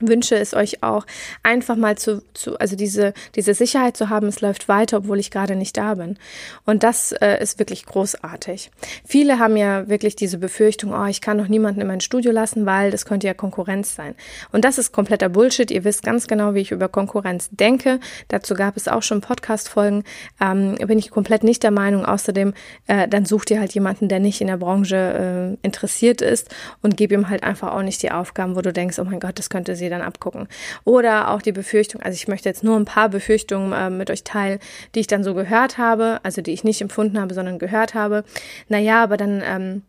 wünsche 0.01 0.37
es 0.37 0.55
euch 0.55 0.83
auch, 0.83 1.07
einfach 1.43 1.77
mal 1.77 1.97
zu, 1.97 2.23
zu 2.35 2.59
also 2.59 2.75
diese, 2.77 3.15
diese 3.37 3.55
Sicherheit 3.55 3.97
zu 3.97 4.09
haben, 4.11 4.27
es 4.27 4.41
läuft 4.41 4.69
weiter, 4.69 4.99
obwohl 4.99 5.21
ich 5.21 5.31
gerade 5.31 5.55
nicht 5.55 5.77
da 5.77 5.95
bin. 5.95 6.19
Und 6.65 6.83
das 6.83 7.13
äh, 7.13 7.41
ist 7.41 7.59
wirklich 7.59 7.87
großartig. 7.87 8.71
Viele 9.05 9.39
haben 9.39 9.57
ja 9.57 9.89
wirklich 9.89 10.17
diese 10.17 10.39
Befürchtung, 10.39 10.93
oh, 10.93 11.07
ich 11.07 11.21
kann 11.21 11.39
doch 11.39 11.49
niemanden 11.49 11.81
in 11.81 11.87
mein 11.87 12.01
Studio 12.01 12.33
lassen, 12.33 12.67
weil 12.67 12.91
das 12.91 13.07
könnte 13.07 13.27
ja 13.27 13.35
Konkurrenz 13.35 13.95
sein. 13.95 14.15
Und 14.51 14.65
das 14.65 14.79
ist 14.79 14.93
kompletter 14.93 15.29
Bullshit. 15.29 15.71
Ihr 15.71 15.85
wisst 15.85 16.03
ganz 16.03 16.27
genau, 16.27 16.55
wie 16.55 16.61
ich 16.61 16.73
über 16.73 16.89
Konkurrenz 16.89 17.49
denke. 17.51 18.01
Dazu 18.29 18.55
gab 18.55 18.77
es 18.77 18.89
auch 18.89 19.03
schon 19.03 19.21
Podcast-Folgen. 19.21 20.03
Ähm, 20.41 20.75
bin 20.87 20.99
ich 20.99 21.11
komplett 21.11 21.45
nicht 21.45 21.63
der 21.63 21.71
Meinung. 21.71 22.05
Außerdem, 22.05 22.53
äh, 22.87 23.07
dann 23.07 23.27
sucht 23.27 23.51
ihr 23.51 23.61
halt 23.61 23.73
jemanden, 23.75 24.09
der 24.09 24.19
nicht 24.19 24.41
in 24.41 24.49
der 24.49 24.57
Branche 24.57 25.57
äh, 25.63 25.67
interessiert 25.67 26.21
ist 26.21 26.53
und 26.83 26.97
gib 26.97 27.13
ihm 27.13 27.29
halt 27.29 27.45
einfach 27.45 27.73
auch 27.73 27.83
nicht 27.83 28.03
die 28.03 28.11
Aufgaben, 28.11 28.57
wo 28.57 28.61
du 28.61 28.73
denkst, 28.73 28.99
oh 28.99 29.05
mein 29.05 29.21
Gott, 29.21 29.39
das 29.39 29.51
könnte 29.51 29.77
sie 29.85 29.91
dann 29.91 30.03
abgucken. 30.03 30.49
Oder 30.85 31.31
auch 31.31 31.43
die 31.43 31.53
Befürchtung, 31.53 32.03
also 32.03 32.17
ich 32.17 32.29
möchte 32.29 32.49
jetzt 32.49 32.64
nur 32.64 32.76
ein 32.76 32.85
paar 32.85 33.09
Befürchtungen 33.09 33.73
äh, 33.73 33.91
mit 33.91 34.11
euch 34.11 34.25
teilen, 34.25 34.59
die 34.95 35.00
ich 35.00 35.07
dann 35.07 35.25
so 35.25 35.35
gehört 35.35 35.79
habe, 35.79 36.21
also 36.23 36.43
die 36.43 36.53
ich 36.53 36.64
nicht 36.64 36.81
empfunden 36.81 37.21
habe, 37.21 37.35
sondern 37.35 37.59
gehört 37.59 37.95
habe. 37.95 38.25
Naja, 38.69 39.03
aber 39.03 39.17
dann 39.17 39.43
ähm, 39.45 39.83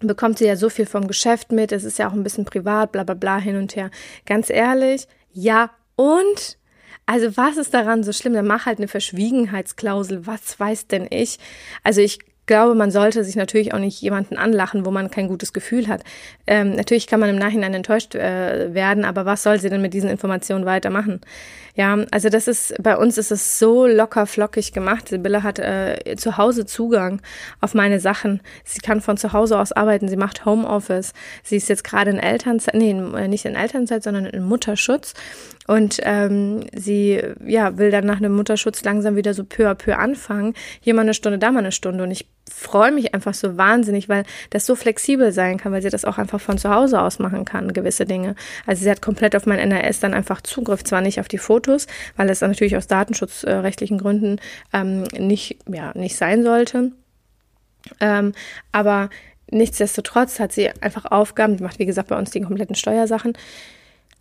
bekommt 0.00 0.38
sie 0.38 0.46
ja 0.46 0.56
so 0.56 0.68
viel 0.68 0.86
vom 0.86 1.06
Geschäft 1.06 1.52
mit, 1.52 1.72
es 1.72 1.84
ist 1.84 1.98
ja 1.98 2.08
auch 2.08 2.12
ein 2.12 2.24
bisschen 2.24 2.44
privat, 2.44 2.92
bla 2.92 3.04
bla 3.04 3.14
bla 3.14 3.38
hin 3.38 3.56
und 3.56 3.76
her. 3.76 3.90
Ganz 4.26 4.50
ehrlich, 4.50 5.06
ja 5.32 5.70
und 5.96 6.58
also 7.06 7.36
was 7.36 7.56
ist 7.56 7.74
daran 7.74 8.04
so 8.04 8.12
schlimm? 8.12 8.34
Dann 8.34 8.46
mach 8.46 8.66
halt 8.66 8.78
eine 8.78 8.88
Verschwiegenheitsklausel. 8.88 10.26
Was 10.26 10.58
weiß 10.58 10.86
denn 10.86 11.06
ich? 11.10 11.38
Also 11.82 12.00
ich 12.00 12.20
glaube, 12.46 12.74
man 12.74 12.90
sollte 12.90 13.24
sich 13.24 13.36
natürlich 13.36 13.72
auch 13.72 13.78
nicht 13.78 14.00
jemanden 14.00 14.36
anlachen, 14.36 14.84
wo 14.84 14.90
man 14.90 15.10
kein 15.10 15.28
gutes 15.28 15.52
Gefühl 15.52 15.88
hat. 15.88 16.02
Ähm, 16.46 16.74
natürlich 16.74 17.06
kann 17.06 17.20
man 17.20 17.30
im 17.30 17.36
Nachhinein 17.36 17.74
enttäuscht 17.74 18.14
äh, 18.14 18.74
werden, 18.74 19.04
aber 19.04 19.24
was 19.26 19.42
soll 19.42 19.60
sie 19.60 19.70
denn 19.70 19.82
mit 19.82 19.94
diesen 19.94 20.10
Informationen 20.10 20.66
weitermachen? 20.66 21.20
Ja, 21.74 21.98
also 22.10 22.28
das 22.28 22.48
ist, 22.48 22.74
bei 22.82 22.96
uns 22.98 23.16
ist 23.16 23.30
es 23.30 23.58
so 23.58 23.86
locker 23.86 24.26
flockig 24.26 24.72
gemacht. 24.72 25.08
Sibylle 25.08 25.42
hat 25.42 25.58
äh, 25.58 26.16
zu 26.16 26.36
Hause 26.36 26.66
Zugang 26.66 27.22
auf 27.62 27.72
meine 27.72 27.98
Sachen. 27.98 28.40
Sie 28.64 28.80
kann 28.80 29.00
von 29.00 29.16
zu 29.16 29.32
Hause 29.32 29.58
aus 29.58 29.72
arbeiten. 29.72 30.08
Sie 30.08 30.16
macht 30.16 30.44
Homeoffice. 30.44 31.14
Sie 31.42 31.56
ist 31.56 31.70
jetzt 31.70 31.84
gerade 31.84 32.10
in 32.10 32.18
Elternzeit, 32.18 32.74
nee, 32.74 32.90
äh, 32.90 33.28
nicht 33.28 33.46
in 33.46 33.54
Elternzeit, 33.54 34.02
sondern 34.02 34.26
in 34.26 34.42
Mutterschutz. 34.42 35.14
Und 35.68 36.00
ähm, 36.02 36.64
sie 36.74 37.22
ja, 37.46 37.78
will 37.78 37.90
dann 37.90 38.04
nach 38.04 38.16
einem 38.16 38.34
Mutterschutz 38.34 38.82
langsam 38.82 39.14
wieder 39.16 39.32
so 39.32 39.44
peu 39.44 39.68
à 39.68 39.74
peu 39.74 39.96
anfangen. 39.96 40.54
Hier 40.80 40.94
mal 40.94 41.02
eine 41.02 41.14
Stunde, 41.14 41.38
da 41.38 41.52
mal 41.52 41.60
eine 41.60 41.72
Stunde. 41.72 42.02
Und 42.02 42.10
ich 42.10 42.26
freue 42.50 42.90
mich 42.90 43.14
einfach 43.14 43.34
so 43.34 43.56
wahnsinnig, 43.56 44.08
weil 44.08 44.24
das 44.50 44.66
so 44.66 44.74
flexibel 44.74 45.32
sein 45.32 45.58
kann, 45.58 45.72
weil 45.72 45.82
sie 45.82 45.90
das 45.90 46.04
auch 46.04 46.18
einfach 46.18 46.40
von 46.40 46.58
zu 46.58 46.70
Hause 46.70 47.00
aus 47.00 47.18
machen 47.18 47.44
kann, 47.44 47.72
gewisse 47.72 48.04
Dinge. 48.04 48.34
Also 48.66 48.82
sie 48.82 48.90
hat 48.90 49.02
komplett 49.02 49.36
auf 49.36 49.46
mein 49.46 49.58
NRS 49.58 50.00
dann 50.00 50.14
einfach 50.14 50.40
Zugriff, 50.40 50.82
zwar 50.84 51.00
nicht 51.00 51.20
auf 51.20 51.28
die 51.28 51.38
Fotos, 51.38 51.86
weil 52.16 52.28
es 52.28 52.40
natürlich 52.40 52.76
aus 52.76 52.88
datenschutzrechtlichen 52.88 53.98
Gründen 53.98 54.40
ähm, 54.72 55.04
nicht, 55.16 55.58
ja, 55.68 55.92
nicht 55.94 56.16
sein 56.16 56.42
sollte. 56.42 56.92
Ähm, 58.00 58.32
aber 58.72 59.10
nichtsdestotrotz 59.50 60.40
hat 60.40 60.52
sie 60.52 60.70
einfach 60.80 61.04
Aufgaben, 61.06 61.56
die 61.56 61.62
macht 61.62 61.78
wie 61.78 61.86
gesagt 61.86 62.08
bei 62.08 62.18
uns 62.18 62.30
die 62.30 62.40
kompletten 62.40 62.74
Steuersachen, 62.74 63.34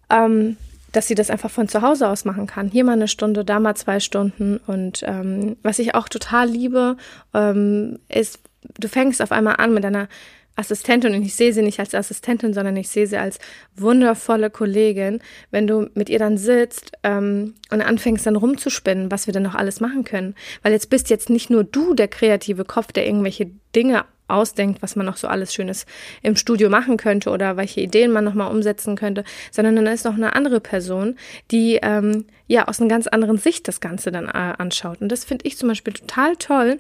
ähm, 0.10 0.58
dass 0.92 1.08
sie 1.08 1.16
das 1.16 1.30
einfach 1.30 1.50
von 1.50 1.68
zu 1.68 1.82
Hause 1.82 2.08
aus 2.08 2.26
machen 2.26 2.48
kann. 2.48 2.70
Hier 2.70 2.84
mal 2.84 2.94
eine 2.94 3.08
Stunde, 3.08 3.46
da 3.46 3.60
mal 3.60 3.76
zwei 3.76 4.00
Stunden. 4.00 4.60
Und 4.68 5.04
ähm, 5.06 5.58
was 5.64 5.80
ich 5.80 5.96
auch 5.96 6.10
total 6.10 6.50
liebe, 6.50 6.98
ähm, 7.34 8.00
ist, 8.10 8.40
du 8.80 8.88
fängst 8.88 9.22
auf 9.22 9.32
einmal 9.32 9.56
an 9.58 9.74
mit 9.74 9.86
einer 9.86 10.08
Assistentin 10.56 11.16
und 11.16 11.24
ich 11.24 11.36
sehe 11.36 11.54
sie 11.54 11.62
nicht 11.62 11.80
als 11.80 11.96
Assistentin, 11.96 12.54
sondern 12.54 12.76
ich 12.76 12.90
sehe 12.90 13.08
sie 13.08 13.18
als 13.18 13.40
wundervolle 13.76 14.50
Kollegin, 14.50 15.20
wenn 15.50 15.66
du 15.66 15.90
mit 15.94 16.10
ihr 16.10 16.20
dann 16.20 16.38
sitzt 16.38 16.92
ähm, 17.04 17.56
und 17.72 17.82
anfängst 17.82 18.26
dann 18.26 18.36
rumzuspinnen, 18.36 19.10
was 19.12 19.28
wir 19.28 19.34
denn 19.34 19.44
noch 19.44 19.56
alles 19.56 19.80
machen 19.80 20.04
können. 20.04 20.36
Weil 20.62 20.74
jetzt 20.74 20.90
bist 20.90 21.10
jetzt 21.10 21.30
nicht 21.30 21.50
nur 21.50 21.64
du 21.64 21.94
der 21.94 22.10
kreative 22.10 22.66
Kopf, 22.66 22.92
der 22.92 23.06
irgendwelche 23.08 23.50
Dinge 23.76 24.04
ausdenkt, 24.32 24.82
was 24.82 24.96
man 24.96 25.06
noch 25.06 25.18
so 25.18 25.28
alles 25.28 25.54
Schönes 25.54 25.86
im 26.22 26.36
Studio 26.36 26.70
machen 26.70 26.98
könnte 26.98 27.30
oder 27.30 27.58
welche 27.58 27.82
Ideen 27.82 28.12
man 28.12 28.24
nochmal 28.24 28.52
umsetzen 28.52 28.96
könnte, 28.96 29.24
sondern 29.52 29.76
dann 29.76 29.88
ist 29.88 30.06
noch 30.06 30.16
eine 30.16 30.36
andere 30.36 30.60
Person, 30.60 31.18
die 31.52 31.80
ähm, 31.82 32.26
ja 32.48 32.68
aus 32.68 32.80
einer 32.80 32.90
ganz 32.90 33.08
anderen 33.08 33.38
Sicht 33.38 33.68
das 33.68 33.80
Ganze 33.80 34.12
dann 34.12 34.28
äh, 34.28 34.54
anschaut. 34.58 35.02
Und 35.02 35.12
das 35.12 35.24
finde 35.26 35.46
ich 35.46 35.58
zum 35.58 35.70
Beispiel 35.70 35.94
total 35.94 36.36
toll 36.36 36.80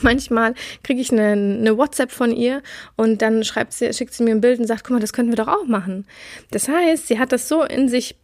Manchmal 0.00 0.54
kriege 0.82 1.00
ich 1.00 1.12
eine, 1.12 1.32
eine, 1.32 1.76
WhatsApp 1.76 2.10
von 2.10 2.32
ihr 2.32 2.62
und 2.96 3.20
dann 3.20 3.44
schreibt 3.44 3.74
sie, 3.74 3.92
schickt 3.92 4.14
sie 4.14 4.22
mir 4.22 4.30
ein 4.30 4.40
Bild 4.40 4.58
und 4.58 4.66
sagt, 4.66 4.84
guck 4.84 4.92
mal, 4.92 5.00
das 5.00 5.12
könnten 5.12 5.32
wir 5.32 5.36
doch 5.36 5.48
auch 5.48 5.66
machen. 5.66 6.06
Das 6.50 6.68
heißt, 6.68 7.08
sie 7.08 7.18
hat 7.18 7.32
das 7.32 7.48
so 7.48 7.62
in 7.62 7.88
sich, 7.88 8.16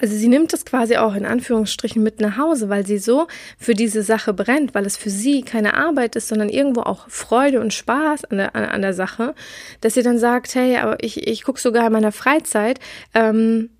also 0.00 0.14
sie 0.14 0.28
nimmt 0.28 0.52
das 0.52 0.64
quasi 0.64 0.96
auch 0.96 1.14
in 1.14 1.24
Anführungsstrichen 1.26 2.02
mit 2.02 2.20
nach 2.20 2.36
Hause, 2.36 2.68
weil 2.68 2.86
sie 2.86 2.98
so 2.98 3.26
für 3.58 3.74
diese 3.74 4.02
Sache 4.02 4.32
brennt, 4.32 4.74
weil 4.74 4.86
es 4.86 4.96
für 4.96 5.10
sie 5.10 5.42
keine 5.42 5.74
Arbeit 5.74 6.16
ist, 6.16 6.28
sondern 6.28 6.48
irgendwo 6.48 6.82
auch 6.82 7.08
Freude 7.08 7.60
und 7.60 7.74
Spaß 7.74 8.24
an 8.26 8.38
der, 8.38 8.56
an, 8.56 8.64
an 8.64 8.82
der 8.82 8.94
Sache, 8.94 9.34
dass 9.80 9.94
sie 9.94 10.02
dann 10.02 10.18
sagt, 10.18 10.54
hey, 10.54 10.76
aber 10.76 11.02
ich, 11.02 11.26
ich 11.26 11.44
gucke 11.44 11.60
sogar 11.60 11.86
in 11.86 11.92
meiner 11.92 12.12
Freizeit, 12.12 12.78
ähm, 13.14 13.70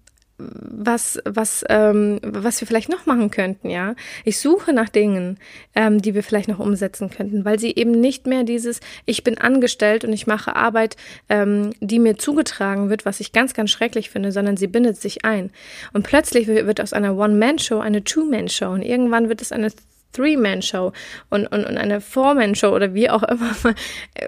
was, 0.51 1.19
was, 1.25 1.65
ähm, 1.69 2.19
was 2.23 2.61
wir 2.61 2.67
vielleicht 2.69 2.89
noch 2.89 3.07
machen 3.07 3.31
könnten, 3.31 3.71
ja. 3.71 3.95
Ich 4.25 4.39
suche 4.39 4.73
nach 4.73 4.89
Dingen, 4.89 5.39
ähm, 5.75 6.01
die 6.03 6.15
wir 6.15 6.23
vielleicht 6.23 6.49
noch 6.49 6.59
umsetzen 6.59 7.11
könnten, 7.11 7.45
weil 7.45 7.59
sie 7.59 7.75
eben 7.75 7.93
nicht 7.93 8.27
mehr 8.27 8.45
dieses, 8.45 8.81
ich 9.05 9.25
bin 9.25 9.39
angestellt 9.39 10.05
und 10.05 10.13
ich 10.13 10.27
mache 10.27 10.57
Arbeit, 10.57 10.97
ähm, 11.29 11.73
die 11.81 11.99
mir 11.99 12.17
zugetragen 12.19 12.91
wird, 12.91 13.05
was 13.05 13.21
ich 13.21 13.33
ganz, 13.33 13.55
ganz 13.55 13.71
schrecklich 13.71 14.11
finde, 14.11 14.33
sondern 14.33 14.57
sie 14.57 14.67
bindet 14.67 14.97
sich 14.97 15.25
ein. 15.25 15.51
Und 15.93 16.05
plötzlich 16.05 16.47
wird 16.47 16.81
aus 16.81 16.93
einer 16.93 17.17
One-Man-Show 17.17 17.79
eine 17.79 18.05
Two-Man-Show 18.05 18.71
und 18.71 18.83
irgendwann 18.83 19.29
wird 19.29 19.43
es 19.43 19.53
eine 19.53 19.71
Three-Man-Show 20.13 20.93
und, 21.31 21.47
und, 21.47 21.65
und 21.65 21.77
eine 21.77 22.01
Four-Man-Show 22.01 22.69
oder 22.69 22.95
wie 22.95 23.11
auch 23.11 23.23
immer, 23.29 23.75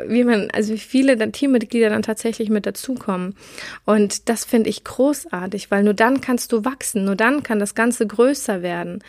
wie 0.07 0.25
man, 0.25 0.51
also 0.53 0.75
wie 0.75 0.79
viele 0.79 1.17
dann 1.17 1.33
Teammitglieder 1.33 1.91
dann 1.91 2.03
tatsächlich 2.03 2.51
mit 2.51 2.67
dazukommen. 2.67 3.37
Und 3.85 4.29
das 4.29 4.45
finde 4.45 4.71
ich 4.71 4.85
großartig, 4.85 5.71
weil 5.71 5.83
nur 5.83 5.95
dann 5.95 6.21
kannst 6.21 6.53
du 6.53 6.65
wachsen, 6.65 7.05
nur 7.05 7.17
dann 7.17 7.43
kann 7.43 7.59
das 7.59 7.75
Ganze 7.75 8.07
größer 8.07 8.63
werden. 8.63 9.03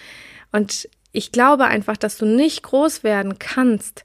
Und 0.52 0.90
ich 1.12 1.32
glaube 1.32 1.66
einfach, 1.66 1.98
dass 1.98 2.18
du 2.18 2.26
nicht 2.26 2.64
groß 2.64 3.04
werden 3.04 3.40
kannst, 3.40 4.04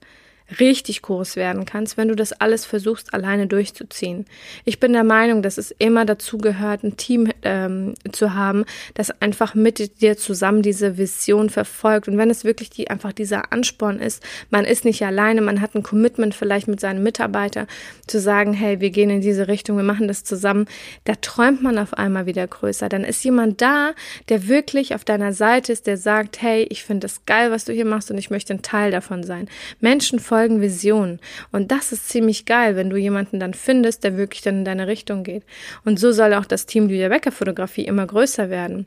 richtig 0.58 1.02
groß 1.02 1.36
werden 1.36 1.64
kannst, 1.64 1.96
wenn 1.96 2.08
du 2.08 2.16
das 2.16 2.32
alles 2.32 2.64
versuchst, 2.64 3.14
alleine 3.14 3.46
durchzuziehen. 3.46 4.26
Ich 4.64 4.80
bin 4.80 4.92
der 4.92 5.04
Meinung, 5.04 5.42
dass 5.42 5.58
es 5.58 5.70
immer 5.78 6.04
dazu 6.04 6.38
gehört, 6.38 6.82
ein 6.82 6.96
Team 6.96 7.30
ähm, 7.42 7.94
zu 8.10 8.34
haben, 8.34 8.64
das 8.94 9.10
einfach 9.20 9.54
mit 9.54 10.00
dir 10.00 10.16
zusammen 10.16 10.62
diese 10.62 10.98
Vision 10.98 11.50
verfolgt. 11.50 12.08
Und 12.08 12.18
wenn 12.18 12.30
es 12.30 12.44
wirklich 12.44 12.70
die, 12.70 12.90
einfach 12.90 13.12
dieser 13.12 13.52
Ansporn 13.52 14.00
ist, 14.00 14.22
man 14.50 14.64
ist 14.64 14.84
nicht 14.84 15.04
alleine, 15.04 15.40
man 15.40 15.60
hat 15.60 15.74
ein 15.74 15.82
Commitment 15.82 16.34
vielleicht 16.34 16.66
mit 16.66 16.80
seinen 16.80 17.02
Mitarbeitern 17.02 17.66
zu 18.06 18.18
sagen, 18.18 18.52
hey, 18.52 18.80
wir 18.80 18.90
gehen 18.90 19.10
in 19.10 19.20
diese 19.20 19.46
Richtung, 19.46 19.76
wir 19.76 19.84
machen 19.84 20.08
das 20.08 20.24
zusammen, 20.24 20.66
da 21.04 21.14
träumt 21.14 21.62
man 21.62 21.78
auf 21.78 21.94
einmal 21.94 22.26
wieder 22.26 22.46
größer. 22.46 22.88
Dann 22.88 23.04
ist 23.04 23.22
jemand 23.24 23.60
da, 23.60 23.92
der 24.28 24.48
wirklich 24.48 24.94
auf 24.94 25.04
deiner 25.04 25.32
Seite 25.32 25.72
ist, 25.72 25.86
der 25.86 25.96
sagt, 25.96 26.42
hey, 26.42 26.66
ich 26.70 26.82
finde 26.82 27.06
es 27.06 27.24
geil, 27.26 27.50
was 27.50 27.64
du 27.64 27.72
hier 27.72 27.84
machst 27.84 28.10
und 28.10 28.18
ich 28.18 28.30
möchte 28.30 28.52
ein 28.52 28.62
Teil 28.62 28.90
davon 28.90 29.22
sein. 29.22 29.48
Menschen 29.80 30.18
folgen 30.18 30.39
folgen 30.40 30.62
Visionen. 30.62 31.20
Und 31.53 31.70
das 31.70 31.92
ist 31.92 32.09
ziemlich 32.09 32.46
geil, 32.46 32.74
wenn 32.74 32.88
du 32.88 32.96
jemanden 32.96 33.38
dann 33.40 33.53
findest, 33.53 34.05
der 34.05 34.16
wirklich 34.16 34.40
dann 34.40 34.61
in 34.61 34.64
deine 34.64 34.87
Richtung 34.87 35.22
geht. 35.22 35.42
Und 35.85 36.00
so 36.00 36.12
soll 36.12 36.33
auch 36.33 36.46
das 36.46 36.64
Team 36.64 36.88
Lydia 36.88 37.11
Becker 37.11 37.31
Fotografie 37.31 37.85
immer 37.85 38.07
größer 38.07 38.48
werden. 38.48 38.87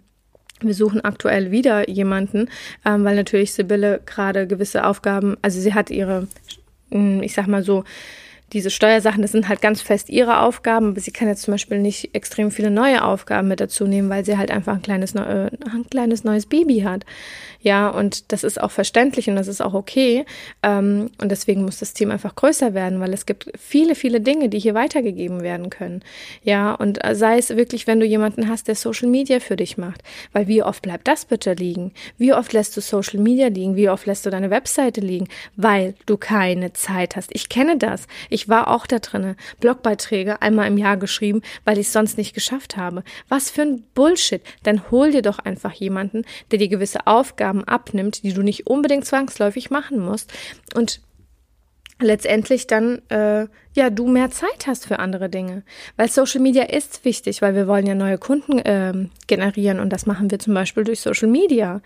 wir 0.62 0.74
suchen 0.74 1.04
aktuell 1.04 1.52
wieder 1.52 1.89
jemanden, 1.89 2.50
ähm, 2.86 3.04
weil 3.04 3.16
natürlich 3.16 3.54
Sibylle 3.54 4.02
gerade 4.06 4.48
gewisse 4.48 4.86
Aufgaben, 4.86 5.36
also 5.42 5.60
sie 5.60 5.74
hat 5.74 5.92
ihre, 5.92 6.28
hm, 6.89 7.22
ich 7.22 7.34
sag 7.34 7.48
mal 7.48 7.63
so, 7.63 7.84
diese 8.54 8.70
Steuersachen, 8.70 9.22
das 9.22 9.32
sind 9.32 9.50
halt 9.50 9.62
ganz 9.62 9.82
fest 9.82 10.10
ihre 10.10 10.39
Aufgaben, 10.39 10.89
aber 10.89 11.00
sie 11.00 11.12
kann 11.12 11.28
jetzt 11.28 11.42
zum 11.42 11.54
Beispiel 11.54 11.80
nicht 11.80 12.13
extrem 12.13 12.52
viele 12.52 12.70
neue 12.70 13.04
Aufgaben 13.04 13.48
mit 13.48 13.60
dazu 13.60 13.86
nehmen, 13.86 14.10
weil 14.10 14.24
sie 14.24 14.38
halt 14.38 14.52
einfach 14.52 14.76
ein 14.76 14.82
kleines, 14.82 15.16
äh, 15.16 15.50
ein 15.66 15.86
kleines 15.89 16.24
neues 16.24 16.46
Baby 16.46 16.82
hat. 16.82 17.06
Ja, 17.62 17.89
und 17.89 18.32
das 18.32 18.44
ist 18.44 18.62
auch 18.62 18.72
verständlich 18.72 19.30
und 19.30 19.38
das 19.38 19.48
ist 19.48 19.62
auch 19.62 19.74
okay. 19.74 20.26
Ähm, 20.62 21.12
und 21.22 21.32
deswegen 21.32 21.63
muss 21.63 21.80
das 21.80 21.94
Team 21.94 22.12
einfach 22.12 22.36
größer 22.36 22.74
werden, 22.74 23.00
weil 23.00 23.13
es 23.13 23.26
gibt 23.26 23.50
viele, 23.58 23.96
viele 23.96 24.20
Dinge, 24.20 24.50
die 24.50 24.60
hier 24.60 24.74
weitergegeben 24.74 25.42
werden 25.42 25.70
können. 25.70 26.04
Ja, 26.44 26.74
und 26.74 27.00
sei 27.13 27.38
es 27.38 27.56
wirklich, 27.56 27.88
wenn 27.88 28.02
du 28.02 28.06
jemanden 28.06 28.50
hast, 28.50 28.68
der 28.68 28.76
Social 28.76 29.08
Media 29.08 29.39
für 29.39 29.56
dich 29.56 29.78
macht. 29.78 30.04
Weil 30.34 30.48
wie 30.48 30.62
oft 30.62 30.82
bleibt 30.82 31.08
das 31.08 31.26
bitte 31.26 31.54
liegen? 31.54 31.94
Wie 32.18 32.34
oft 32.34 32.52
lässt 32.52 32.76
du 32.76 32.82
Social 32.82 33.20
Media 33.20 33.48
liegen? 33.48 33.78
Wie 33.78 33.89
oft 33.89 34.06
lässt 34.06 34.26
du 34.26 34.30
deine 34.30 34.50
Webseite 34.50 35.00
liegen? 35.00 35.30
Weil 35.56 35.96
du 36.06 36.18
keine 36.18 36.74
Zeit 36.74 37.16
hast. 37.16 37.30
Ich 37.34 37.48
kenne 37.48 37.78
das. 37.78 38.08
Ich 38.30 38.42
war 38.49 38.67
auch 38.67 38.86
da 38.86 38.99
drinne. 38.99 39.36
Blogbeiträge 39.60 40.41
einmal 40.41 40.67
im 40.67 40.77
Jahr 40.77 40.97
geschrieben, 40.97 41.41
weil 41.65 41.77
ich 41.77 41.88
es 41.88 41.93
sonst 41.93 42.17
nicht 42.17 42.34
geschafft 42.34 42.77
habe. 42.77 43.03
Was 43.29 43.49
für 43.49 43.63
ein 43.63 43.84
Bullshit. 43.93 44.41
Dann 44.63 44.91
hol 44.91 45.12
dir 45.12 45.21
doch 45.21 45.39
einfach 45.39 45.73
jemanden, 45.73 46.23
der 46.51 46.60
dir 46.60 46.67
gewisse 46.67 47.08
Aufgaben 47.08 47.23
Aufgaben 47.43 47.63
abnimmt, 47.63 48.23
die 48.23 48.34
du 48.34 48.41
nicht 48.41 48.67
unbedingt 48.67 49.06
zwangsläufig 49.06 49.69
machen 49.69 49.99
musst 49.99 50.32
und 50.75 51.01
letztendlich 51.99 52.67
dann 52.67 53.01
äh, 53.10 53.47
ja 53.75 53.89
du 53.89 54.08
mehr 54.08 54.29
Zeit 54.29 54.67
hast 54.67 54.88
für 54.88 54.99
andere 54.99 55.29
Dinge, 55.29 55.63
weil 55.95 56.10
Social 56.10 56.41
Media 56.41 56.63
ist 56.63 57.06
wichtig, 57.06 57.41
weil 57.41 57.56
wir 57.56 57.67
wollen 57.67 57.86
ja 57.86 57.95
neue 57.95 58.17
Kunden 58.17 58.60
äh, 58.60 59.08
generieren 59.27 59.79
und 59.79 59.91
das 59.91 60.06
machen 60.06 60.32
wir 60.32 60.39
zum 60.39 60.53
Beispiel 60.53 60.84
durch 60.84 61.01
Social 61.01 61.29
Media. 61.29 61.82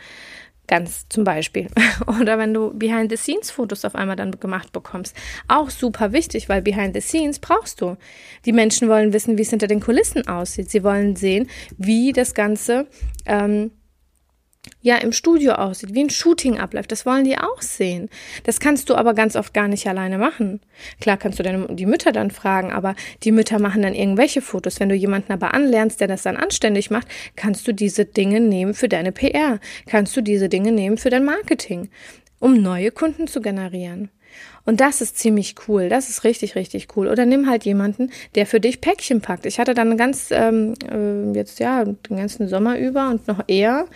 Ganz 0.68 1.08
zum 1.08 1.24
Beispiel. 1.24 1.68
Oder 2.20 2.38
wenn 2.38 2.54
du 2.54 2.74
Behind-the-Scenes-Fotos 2.74 3.86
auf 3.86 3.96
einmal 3.96 4.18
dann 4.18 4.32
gemacht 4.32 4.74
bekommst. 4.74 5.16
Auch 5.48 5.70
super 5.70 6.12
wichtig, 6.12 6.50
weil 6.50 6.62
Behind-the-Scenes 6.62 7.40
brauchst 7.40 7.80
du. 7.80 7.96
Die 8.46 8.52
Menschen 8.52 8.90
wollen 8.90 9.14
wissen, 9.14 9.38
wie 9.38 9.44
es 9.44 9.50
hinter 9.50 9.68
den 9.68 9.80
Kulissen 9.80 10.28
aussieht. 10.28 10.70
Sie 10.70 10.84
wollen 10.84 11.16
sehen, 11.16 11.50
wie 11.78 12.12
das 12.12 12.34
Ganze 12.34 12.88
ähm, 13.26 13.72
ja 14.82 14.98
im 14.98 15.12
Studio 15.12 15.54
aussieht, 15.54 15.94
wie 15.94 16.04
ein 16.04 16.10
Shooting 16.10 16.60
abläuft. 16.60 16.92
Das 16.92 17.06
wollen 17.06 17.26
die 17.26 17.38
auch 17.38 17.62
sehen. 17.62 18.10
Das 18.44 18.60
kannst 18.60 18.90
du 18.90 18.96
aber 18.96 19.14
ganz 19.14 19.36
oft 19.36 19.54
gar 19.54 19.68
nicht 19.68 19.88
alleine 19.88 20.18
machen. 20.18 20.62
Klar 21.02 21.18
kannst 21.18 21.40
du 21.40 21.44
deine, 21.44 21.68
die 21.76 21.86
Mütter 21.86 22.12
dann 22.12 22.32
fragen, 22.32 22.72
aber 22.72 22.96
die 23.24 23.32
Mütter 23.32 23.60
machen 23.60 23.82
dann 23.82 23.94
irgendwelche 23.94 24.42
Fotos. 24.42 24.80
Wenn 24.80 24.90
du 24.90 24.96
jemanden 24.96 25.34
aber 25.34 25.54
anlernst, 25.54 26.00
der 26.00 26.08
das 26.08 26.24
dann 26.24 26.38
anständig 26.38 26.90
macht, 26.90 27.08
kannst 27.36 27.68
du 27.68 27.74
diese 27.74 28.06
Dinge 28.06 28.40
nehmen 28.40 28.74
für 28.74 28.90
deine 28.90 29.12
PR. 29.12 29.60
Kannst 29.88 30.16
du 30.16 30.22
diese 30.22 30.50
Dinge 30.50 30.72
nehmen 30.72 30.98
für 30.98 31.10
dein 31.10 31.26
Marketing, 31.26 31.90
um 32.40 32.62
neue 32.62 32.92
Kunden 32.92 33.28
zu 33.28 33.42
generieren. 33.42 34.10
Und 34.66 34.82
das 34.82 35.02
ist 35.02 35.18
ziemlich 35.18 35.56
cool. 35.68 35.88
Das 35.88 36.10
ist 36.10 36.24
richtig, 36.26 36.56
richtig 36.56 36.90
cool. 36.96 37.08
Oder 37.08 37.26
nimm 37.26 37.50
halt 37.50 37.64
jemanden, 37.64 38.12
der 38.36 38.46
für 38.46 38.60
dich 38.60 38.82
Päckchen 38.82 39.22
packt. 39.22 39.46
Ich 39.46 39.60
hatte 39.60 39.74
dann 39.74 39.96
ganz, 39.98 40.30
ähm, 40.32 40.74
äh, 40.92 41.32
jetzt 41.34 41.60
ja, 41.60 41.86
den 41.86 42.18
ganzen 42.18 42.50
Sommer 42.50 42.78
über 42.78 43.10
und 43.10 43.28
noch 43.28 43.46
eher 43.48 43.88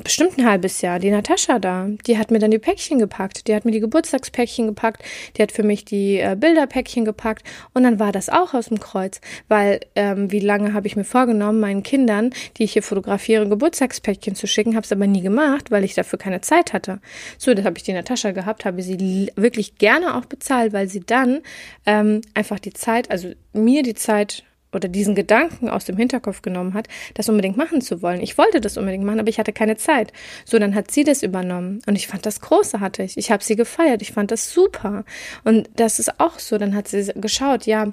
bestimmt 0.00 0.38
ein 0.38 0.46
halbes 0.46 0.80
Jahr, 0.80 0.98
die 0.98 1.10
Natascha 1.10 1.58
da. 1.58 1.88
Die 2.06 2.18
hat 2.18 2.30
mir 2.30 2.38
dann 2.38 2.50
die 2.50 2.58
Päckchen 2.58 2.98
gepackt. 2.98 3.48
Die 3.48 3.54
hat 3.54 3.64
mir 3.64 3.72
die 3.72 3.80
Geburtstagspäckchen 3.80 4.66
gepackt. 4.66 5.02
Die 5.36 5.42
hat 5.42 5.52
für 5.52 5.62
mich 5.62 5.84
die 5.84 6.18
äh, 6.18 6.36
Bilderpäckchen 6.38 7.04
gepackt. 7.04 7.44
Und 7.74 7.84
dann 7.84 7.98
war 7.98 8.12
das 8.12 8.28
auch 8.28 8.54
aus 8.54 8.66
dem 8.66 8.80
Kreuz. 8.80 9.20
Weil, 9.48 9.80
ähm, 9.96 10.30
wie 10.32 10.40
lange 10.40 10.74
habe 10.74 10.86
ich 10.86 10.96
mir 10.96 11.04
vorgenommen, 11.04 11.60
meinen 11.60 11.82
Kindern, 11.82 12.30
die 12.56 12.64
ich 12.64 12.72
hier 12.72 12.82
fotografiere, 12.82 13.48
Geburtstagspäckchen 13.48 14.34
zu 14.34 14.46
schicken, 14.46 14.74
habe 14.74 14.84
es 14.84 14.92
aber 14.92 15.06
nie 15.06 15.22
gemacht, 15.22 15.70
weil 15.70 15.84
ich 15.84 15.94
dafür 15.94 16.18
keine 16.18 16.40
Zeit 16.40 16.72
hatte. 16.72 17.00
So, 17.38 17.54
das 17.54 17.64
habe 17.64 17.76
ich 17.76 17.82
die 17.82 17.92
Natascha 17.92 18.32
gehabt, 18.32 18.64
habe 18.64 18.82
sie 18.82 19.30
wirklich 19.36 19.78
gerne 19.78 20.16
auch 20.16 20.24
bezahlt, 20.24 20.72
weil 20.72 20.88
sie 20.88 21.00
dann 21.00 21.40
ähm, 21.86 22.20
einfach 22.34 22.58
die 22.58 22.72
Zeit, 22.72 23.10
also 23.10 23.32
mir 23.52 23.82
die 23.82 23.94
Zeit 23.94 24.44
oder 24.72 24.88
diesen 24.88 25.14
Gedanken 25.14 25.68
aus 25.68 25.84
dem 25.84 25.96
Hinterkopf 25.96 26.42
genommen 26.42 26.74
hat, 26.74 26.88
das 27.14 27.28
unbedingt 27.28 27.56
machen 27.56 27.80
zu 27.80 28.02
wollen. 28.02 28.20
Ich 28.20 28.38
wollte 28.38 28.60
das 28.60 28.76
unbedingt 28.76 29.04
machen, 29.04 29.20
aber 29.20 29.28
ich 29.28 29.38
hatte 29.38 29.52
keine 29.52 29.76
Zeit. 29.76 30.12
So, 30.44 30.58
dann 30.58 30.74
hat 30.74 30.90
sie 30.90 31.04
das 31.04 31.22
übernommen 31.22 31.80
und 31.86 31.96
ich 31.96 32.06
fand 32.06 32.26
das 32.26 32.40
großartig. 32.40 33.16
Ich 33.16 33.30
habe 33.30 33.44
sie 33.44 33.56
gefeiert, 33.56 34.02
ich 34.02 34.12
fand 34.12 34.30
das 34.30 34.52
super. 34.52 35.04
Und 35.44 35.68
das 35.76 35.98
ist 35.98 36.20
auch 36.20 36.38
so, 36.38 36.58
dann 36.58 36.74
hat 36.74 36.88
sie 36.88 37.12
geschaut, 37.14 37.66
ja, 37.66 37.92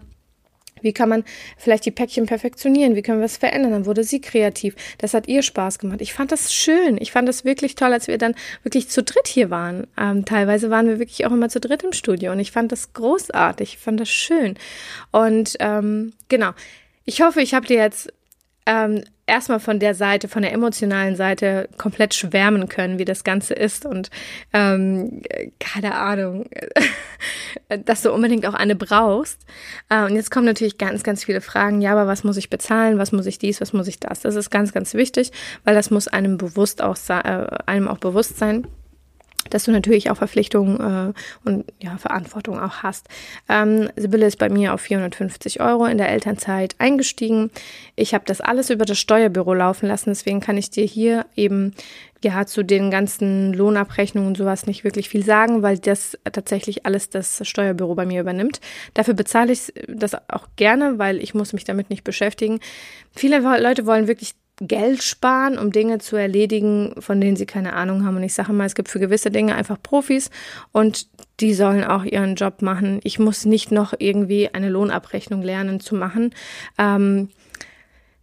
wie 0.82 0.94
kann 0.94 1.10
man 1.10 1.24
vielleicht 1.58 1.86
die 1.86 1.92
Päckchen 1.92 2.26
perfektionieren? 2.26 2.96
Wie 2.96 3.02
können 3.02 3.20
wir 3.20 3.26
es 3.26 3.38
verändern? 3.38 3.72
Dann 3.72 3.86
wurde 3.86 4.04
sie 4.04 4.22
kreativ. 4.22 4.76
Das 4.98 5.13
hat 5.13 5.28
ihr 5.28 5.42
Spaß 5.42 5.80
gemacht. 5.80 6.02
Ich 6.02 6.13
fand 6.13 6.32
das 6.32 6.54
schön. 6.54 6.98
Ich 7.00 7.12
fand 7.12 7.28
das 7.28 7.46
wirklich 7.46 7.76
toll, 7.76 7.94
als 7.94 8.08
wir 8.08 8.18
dann 8.18 8.36
wirklich 8.63 8.89
zu 8.89 9.04
dritt 9.04 9.28
hier 9.28 9.50
waren. 9.50 9.88
Ähm, 9.98 10.26
teilweise 10.26 10.70
waren 10.70 10.88
wir 10.88 11.00
wirklich 11.00 11.26
auch 11.26 11.32
immer 11.32 11.50
zu 11.50 11.60
dritt 11.60 11.84
im 11.84 11.94
Studio 11.94 12.32
und 12.32 12.39
ich 12.39 12.52
fand 12.52 12.72
das 12.72 12.94
großartig. 12.94 13.74
Ich 13.74 13.80
fand 13.80 14.00
das 14.00 14.10
schön. 14.10 14.56
Und 15.12 15.56
ähm, 15.60 16.13
genau. 16.28 16.52
Ich 17.06 17.22
hoffe, 17.22 17.42
ich 17.42 17.54
habe 17.54 17.65
dir 17.65 17.78
jetzt 17.78 18.13
ähm, 18.65 19.04
erstmal 19.30 19.60
von 19.60 19.80
der 19.80 19.96
Seite, 19.96 20.28
von 20.28 20.42
der 20.42 20.52
emotionalen 20.52 21.15
Seite 21.15 21.70
komplett 21.78 22.13
schwärmen 22.13 22.68
können, 22.68 23.00
wie 23.00 23.06
das 23.06 23.24
Ganze 23.24 23.54
ist 23.54 23.86
und 23.86 24.10
ähm, 24.54 25.22
keine 25.60 25.96
Ahnung, 25.96 26.50
dass 27.86 28.02
du 28.02 28.12
unbedingt 28.12 28.46
auch 28.46 28.54
eine 28.54 28.76
brauchst. 28.76 29.46
Äh, 29.89 30.04
und 30.04 30.15
jetzt 30.15 30.32
kommen 30.32 30.46
natürlich 30.46 30.78
ganz, 30.78 31.04
ganz 31.04 31.24
viele 31.24 31.42
Fragen. 31.42 31.82
Ja, 31.82 31.92
aber 31.94 32.08
was 32.08 32.24
muss 32.24 32.38
ich 32.38 32.50
bezahlen? 32.50 32.98
Was 32.98 33.12
muss 33.12 33.26
ich 33.26 33.39
dies? 33.39 33.62
Was 33.62 33.74
muss 33.74 33.88
ich 33.88 34.00
das? 34.00 34.22
Das 34.22 34.36
ist 34.36 34.50
ganz, 34.50 34.74
ganz 34.74 34.94
wichtig, 34.94 35.32
weil 35.63 35.76
das 35.76 35.92
muss 35.92 36.08
einem 36.08 36.38
bewusst 36.38 36.82
auch 36.82 36.98
äh, 37.10 37.48
einem 37.65 37.88
auch 37.88 38.00
bewusst 38.00 38.38
sein 38.38 38.68
dass 39.49 39.63
du 39.63 39.71
natürlich 39.71 40.10
auch 40.10 40.17
Verpflichtungen 40.17 41.13
äh, 41.15 41.49
und 41.49 41.65
ja, 41.82 41.97
Verantwortung 41.97 42.60
auch 42.60 42.84
hast. 42.84 43.08
Ähm, 43.47 43.89
Sibylle 43.95 44.28
ist 44.28 44.38
bei 44.38 44.49
mir 44.49 44.73
auf 44.73 44.82
450 44.82 45.62
Euro 45.62 45.86
in 45.86 45.97
der 45.97 46.10
Elternzeit 46.10 46.75
eingestiegen. 46.78 47.52
Ich 47.95 48.13
habe 48.13 48.25
das 48.25 48.41
alles 48.41 48.69
über 48.69 48.86
das 48.86 48.99
Steuerbüro 48.99 49.54
laufen 49.54 49.88
lassen, 49.88 50.10
deswegen 50.10 50.39
kann 50.39 50.58
ich 50.58 50.69
dir 50.69 50.86
hier 50.86 51.25
eben 51.36 51.73
ja 52.23 52.45
zu 52.45 52.63
den 52.63 52.91
ganzen 52.91 53.54
Lohnabrechnungen 53.54 54.28
und 54.28 54.38
sowas 54.38 54.65
nicht 54.65 54.84
wirklich 54.84 55.10
viel 55.10 55.23
sagen, 55.23 55.62
weil 55.62 55.78
das 55.78 56.17
tatsächlich 56.32 56.86
alles 56.86 57.10
das 57.10 57.41
Steuerbüro 57.47 57.95
bei 57.95 58.06
mir 58.06 58.21
übernimmt. 58.21 58.60
Dafür 58.93 59.13
bezahle 59.13 59.54
ich 59.54 59.73
das 59.88 60.15
auch 60.30 60.47
gerne, 60.58 60.99
weil 60.99 61.23
ich 61.23 61.34
muss 61.34 61.54
mich 61.54 61.63
damit 61.63 61.89
nicht 61.89 62.04
beschäftigen. 62.04 62.60
Viele 63.15 63.39
Leute 63.39 63.86
wollen 63.86 64.08
wirklich 64.08 64.36
Geld 64.62 65.04
sparen, 65.04 65.58
um 65.58 65.72
Dinge 65.72 66.00
zu 66.00 66.15
erledigen, 66.15 66.93
von 67.00 67.22
denen 67.22 67.38
sie 67.38 67.45
keine 67.45 67.74
Ahnung 67.74 68.06
haben. 68.06 68.17
Und 68.17 68.24
ich 68.24 68.34
sage 68.34 68.54
mal, 68.54 68.65
es 68.65 68.76
gibt 68.76 68.89
für 68.89 69.00
gewisse 69.00 69.32
Dinge 69.32 69.56
einfach 69.56 69.82
Profis 69.82 70.30
und 70.72 71.08
die 71.39 71.54
sollen 71.54 71.84
auch 71.84 72.04
ihren 72.04 72.36
Job 72.36 72.62
machen. 72.62 73.00
Ich 73.04 73.19
muss 73.19 73.45
nicht 73.45 73.72
noch 73.72 73.93
irgendwie 73.98 74.54
eine 74.54 74.69
Lohnabrechnung 74.69 75.41
lernen 75.41 75.80
zu 75.80 75.95
machen. 75.95 76.34
Ähm, 76.78 77.30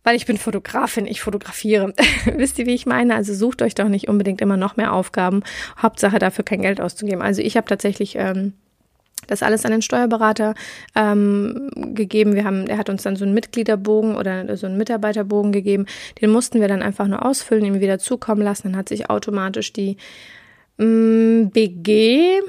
weil 0.06 0.14
ich 0.14 0.26
bin 0.26 0.38
Fotografin, 0.38 1.06
ich 1.06 1.20
fotografiere. 1.20 1.92
Wisst 2.36 2.60
ihr, 2.60 2.66
wie 2.66 2.74
ich 2.74 2.86
meine? 2.86 3.16
Also 3.16 3.34
sucht 3.34 3.60
euch 3.60 3.74
doch 3.74 3.88
nicht 3.88 4.08
unbedingt 4.08 4.40
immer 4.40 4.56
noch 4.56 4.76
mehr 4.76 4.92
Aufgaben. 4.92 5.42
Hauptsache 5.82 6.20
dafür 6.20 6.44
kein 6.44 6.62
Geld 6.62 6.80
auszugeben. 6.80 7.22
Also 7.22 7.42
ich 7.42 7.56
habe 7.56 7.66
tatsächlich 7.66 8.14
ähm, 8.16 8.52
das 9.26 9.42
alles 9.42 9.64
an 9.64 9.72
den 9.72 9.82
Steuerberater 9.82 10.54
ähm, 10.94 11.70
gegeben. 11.94 12.34
Wir 12.34 12.44
haben, 12.44 12.66
er 12.66 12.78
hat 12.78 12.88
uns 12.88 13.02
dann 13.02 13.16
so 13.16 13.24
einen 13.24 13.34
Mitgliederbogen 13.34 14.16
oder 14.16 14.56
so 14.56 14.66
einen 14.66 14.76
Mitarbeiterbogen 14.76 15.52
gegeben. 15.52 15.86
Den 16.20 16.30
mussten 16.30 16.60
wir 16.60 16.68
dann 16.68 16.82
einfach 16.82 17.06
nur 17.06 17.24
ausfüllen, 17.24 17.64
ihm 17.64 17.80
wieder 17.80 17.98
zukommen 17.98 18.42
lassen. 18.42 18.68
Dann 18.68 18.76
hat 18.76 18.88
sich 18.88 19.10
automatisch 19.10 19.72
die 19.72 19.96
ähm, 20.78 21.50
BG 21.52 22.40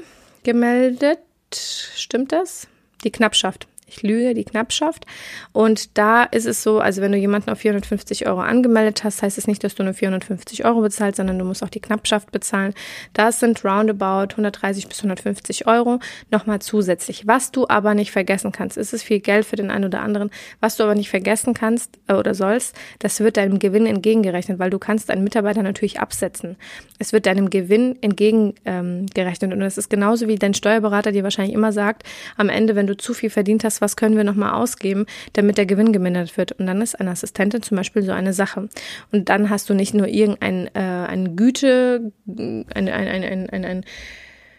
gemeldet. 0.42 1.20
Stimmt 1.52 2.32
das? 2.32 2.68
Die 3.04 3.10
Knappschaft 3.10 3.68
ich 3.88 4.02
lüge, 4.02 4.34
die 4.34 4.44
Knappschaft. 4.44 5.06
Und 5.52 5.96
da 5.98 6.24
ist 6.24 6.46
es 6.46 6.62
so, 6.62 6.78
also 6.80 7.02
wenn 7.02 7.12
du 7.12 7.18
jemanden 7.18 7.50
auf 7.50 7.58
450 7.58 8.26
Euro 8.26 8.40
angemeldet 8.40 9.04
hast, 9.04 9.22
heißt 9.22 9.38
es 9.38 9.46
nicht, 9.46 9.64
dass 9.64 9.74
du 9.74 9.82
nur 9.82 9.94
450 9.94 10.64
Euro 10.64 10.80
bezahlst, 10.80 11.16
sondern 11.16 11.38
du 11.38 11.44
musst 11.44 11.62
auch 11.62 11.68
die 11.68 11.80
Knappschaft 11.80 12.30
bezahlen. 12.30 12.74
Das 13.12 13.40
sind 13.40 13.64
roundabout 13.64 14.32
130 14.32 14.88
bis 14.88 14.98
150 14.98 15.66
Euro 15.66 15.98
nochmal 16.30 16.60
zusätzlich. 16.60 17.26
Was 17.26 17.50
du 17.50 17.66
aber 17.68 17.94
nicht 17.94 18.10
vergessen 18.10 18.52
kannst, 18.52 18.76
ist 18.76 18.92
es 18.92 19.02
viel 19.02 19.20
Geld 19.20 19.46
für 19.46 19.56
den 19.56 19.70
einen 19.70 19.86
oder 19.86 20.00
anderen. 20.00 20.30
Was 20.60 20.76
du 20.76 20.84
aber 20.84 20.94
nicht 20.94 21.10
vergessen 21.10 21.54
kannst 21.54 21.98
äh, 22.08 22.14
oder 22.14 22.34
sollst, 22.34 22.76
das 22.98 23.20
wird 23.20 23.36
deinem 23.36 23.58
Gewinn 23.58 23.86
entgegengerechnet, 23.86 24.58
weil 24.58 24.70
du 24.70 24.78
kannst 24.78 25.10
einen 25.10 25.24
Mitarbeiter 25.24 25.62
natürlich 25.62 26.00
absetzen. 26.00 26.56
Es 26.98 27.12
wird 27.12 27.26
deinem 27.26 27.50
Gewinn 27.50 27.96
entgegengerechnet. 28.02 28.58
Ähm, 28.64 29.52
und 29.52 29.60
das 29.60 29.78
ist 29.78 29.88
genauso 29.88 30.28
wie 30.28 30.36
dein 30.36 30.54
Steuerberater 30.54 31.12
dir 31.12 31.22
wahrscheinlich 31.22 31.54
immer 31.54 31.72
sagt, 31.72 32.02
am 32.36 32.48
Ende, 32.48 32.76
wenn 32.76 32.86
du 32.86 32.96
zu 32.96 33.14
viel 33.14 33.30
verdient 33.30 33.64
hast, 33.64 33.77
was 33.80 33.96
können 33.96 34.16
wir 34.16 34.24
nochmal 34.24 34.52
ausgeben, 34.52 35.06
damit 35.32 35.58
der 35.58 35.66
Gewinn 35.66 35.92
gemindert 35.92 36.36
wird. 36.36 36.52
Und 36.52 36.66
dann 36.66 36.80
ist 36.80 36.98
eine 36.98 37.10
Assistentin 37.10 37.62
zum 37.62 37.76
Beispiel 37.76 38.02
so 38.02 38.12
eine 38.12 38.32
Sache. 38.32 38.68
Und 39.12 39.28
dann 39.28 39.50
hast 39.50 39.70
du 39.70 39.74
nicht 39.74 39.94
nur 39.94 40.08
irgendein 40.08 40.68
äh, 40.74 40.80
eine 40.80 41.30
Güte, 41.34 42.12
ein, 42.26 42.66
ein, 42.74 42.88
ein, 42.88 43.24
ein, 43.24 43.50
ein, 43.50 43.64
ein 43.64 43.84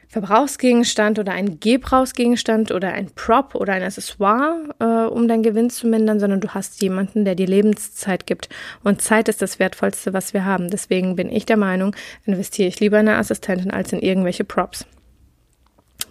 Verbrauchsgegenstand 0.10 1.20
oder 1.20 1.34
ein 1.34 1.60
Gebrauchsgegenstand 1.60 2.72
oder 2.72 2.94
ein 2.94 3.12
Prop 3.12 3.54
oder 3.54 3.74
ein 3.74 3.84
Accessoire, 3.84 4.76
äh, 4.80 5.08
um 5.08 5.28
deinen 5.28 5.44
Gewinn 5.44 5.70
zu 5.70 5.86
mindern, 5.86 6.20
sondern 6.20 6.42
du 6.42 6.50
hast 6.50 6.82
jemanden, 6.82 7.26
der 7.26 7.36
dir 7.36 7.46
Lebenszeit 7.46 8.26
gibt. 8.26 8.50
Und 8.84 9.04
Zeit 9.04 9.30
ist 9.30 9.44
das 9.44 9.60
Wertvollste, 9.60 10.12
was 10.12 10.34
wir 10.34 10.46
haben. 10.46 10.72
Deswegen 10.72 11.16
bin 11.16 11.32
ich 11.32 11.46
der 11.46 11.58
Meinung, 11.58 11.96
investiere 12.26 12.68
ich 12.68 12.80
lieber 12.80 13.00
in 13.00 13.08
eine 13.08 13.18
Assistentin 13.20 13.70
als 13.70 13.94
in 13.94 14.00
irgendwelche 14.00 14.44
Props. 14.44 14.88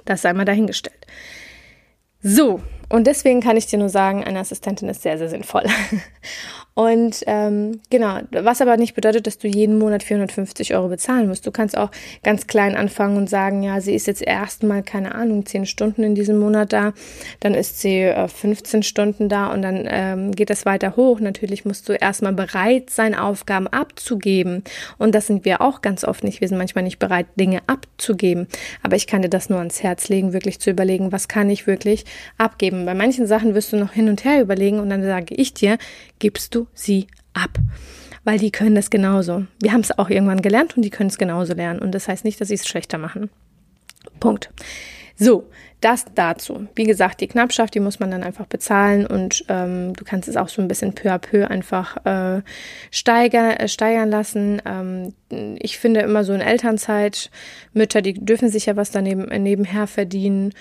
Das 0.05 0.23
sei 0.23 0.33
mal 0.33 0.45
dahingestellt. 0.45 1.05
So, 2.23 2.63
und 2.89 3.07
deswegen 3.07 3.41
kann 3.41 3.57
ich 3.57 3.67
dir 3.67 3.79
nur 3.79 3.89
sagen, 3.89 4.25
eine 4.25 4.41
Assistentin 4.41 4.89
ist 4.89 5.03
sehr, 5.03 5.19
sehr 5.19 5.29
sinnvoll. 5.29 5.65
Und 6.79 7.25
ähm, 7.27 7.81
genau, 7.91 8.21
was 8.31 8.61
aber 8.61 8.77
nicht 8.77 8.95
bedeutet, 8.95 9.27
dass 9.27 9.37
du 9.37 9.49
jeden 9.49 9.81
Monat 9.81 10.05
450 10.05 10.77
Euro 10.77 10.87
bezahlen 10.87 11.27
musst. 11.27 11.45
Du 11.45 11.51
kannst 11.51 11.77
auch 11.77 11.91
ganz 12.23 12.47
klein 12.47 12.77
anfangen 12.77 13.17
und 13.17 13.29
sagen, 13.29 13.65
ja, 13.65 13.81
sie 13.81 13.97
ist 13.97 14.07
jetzt 14.07 14.23
erstmal, 14.23 14.85
keine 14.85 15.17
Ahnung, 15.17 15.45
10 15.45 15.67
Stunden 15.67 16.05
in 16.05 16.15
diesem 16.15 16.39
Monat 16.39 16.73
da, 16.73 16.93
dann 17.41 17.55
ist 17.55 17.81
sie 17.81 18.03
äh, 18.03 18.29
15 18.29 18.85
Stunden 18.85 19.29
da 19.29 19.49
und 19.49 19.63
dann 19.63 19.89
ähm, 19.91 20.31
geht 20.31 20.51
das 20.51 20.67
weiter 20.67 20.95
hoch. 20.95 21.19
Natürlich 21.19 21.65
musst 21.65 21.89
du 21.89 21.95
erstmal 21.95 22.33
bereit 22.33 22.91
sein, 22.91 23.17
Aufgaben 23.17 23.67
abzugeben. 23.67 24.63
Und 24.99 25.17
das 25.17 25.27
sind 25.27 25.45
wir 25.45 25.61
auch 25.61 25.83
ganz 25.83 26.05
oft 26.05 26.23
nicht. 26.23 26.41
Wir 26.41 26.47
sind 26.47 26.59
manchmal 26.59 26.85
nicht 26.85 27.01
bereit, 27.01 27.27
Dinge 27.35 27.59
abzugeben. 27.67 28.47
Aber 28.85 28.95
ich 28.95 29.09
kann 29.09 29.23
dir 29.23 29.31
das 29.31 29.51
nur 29.51 29.59
ans 29.59 29.83
Herz 29.83 30.09
legen, 30.09 30.33
wirklich 30.33 30.61
zu 30.61 30.71
überlegen, 30.71 31.11
was 31.11 31.27
kann 31.27 31.51
ich 31.51 31.67
wirklich 31.67 32.05
abgeben. 32.37 32.87
Bei 32.87 32.95
manchen 32.95 33.27
Sachen 33.27 33.57
wirst 33.57 33.73
du 33.73 33.77
noch 33.79 33.95
hin 33.95 34.09
und 34.09 34.25
her 34.25 34.41
überlegen 34.41 34.79
und 34.79 34.91
dann 34.91 35.03
sage 35.03 35.35
ich 35.35 35.55
dir, 35.55 35.77
gibst 36.21 36.55
du 36.55 36.68
sie 36.75 37.07
ab. 37.35 37.59
Weil 38.25 38.39
die 38.39 38.51
können 38.51 38.75
das 38.75 38.91
genauso. 38.91 39.47
Wir 39.61 39.73
haben 39.73 39.81
es 39.81 39.97
auch 39.97 40.11
irgendwann 40.11 40.43
gelernt 40.43 40.77
und 40.77 40.83
die 40.83 40.91
können 40.91 41.11
es 41.11 41.19
genauso 41.19 41.55
lernen. 41.55 41.81
Und 41.81 41.93
das 41.93 42.09
heißt 42.09 42.25
nicht, 42.25 42.41
dass 42.41 42.49
sie 42.49 42.55
es 42.55 42.67
schlechter 42.67 42.99
machen. 42.99 43.31
Punkt. 44.21 44.51
So, 45.17 45.49
das 45.81 46.05
dazu. 46.15 46.67
Wie 46.75 46.85
gesagt, 46.85 47.21
die 47.21 47.29
Knappschaft, 47.29 47.75
die 47.75 47.81
muss 47.81 48.01
man 48.01 48.11
dann 48.11 48.23
einfach 48.23 48.47
bezahlen 48.47 49.07
und 49.07 49.45
ähm, 49.49 49.93
du 49.95 50.05
kannst 50.05 50.29
es 50.29 50.37
auch 50.37 50.49
so 50.49 50.61
ein 50.61 50.69
bisschen 50.69 50.93
peu 50.93 51.11
à 51.11 51.19
peu 51.19 51.49
einfach 51.49 52.05
äh, 52.05 52.43
steiger, 52.91 53.61
äh, 53.61 53.69
steigern 53.69 54.11
lassen. 54.11 54.61
Ähm, 54.65 55.15
ich 55.61 55.79
finde 55.79 56.01
immer 56.01 56.25
so 56.25 56.33
in 56.33 56.41
Elternzeit, 56.41 57.31
Mütter, 57.73 58.03
die 58.03 58.15
dürfen 58.15 58.49
sich 58.49 58.67
ja 58.67 58.77
was 58.77 58.91
daneben 58.91 59.29
äh, 59.29 59.39
nebenher 59.39 59.87
verdienen. 59.87 60.53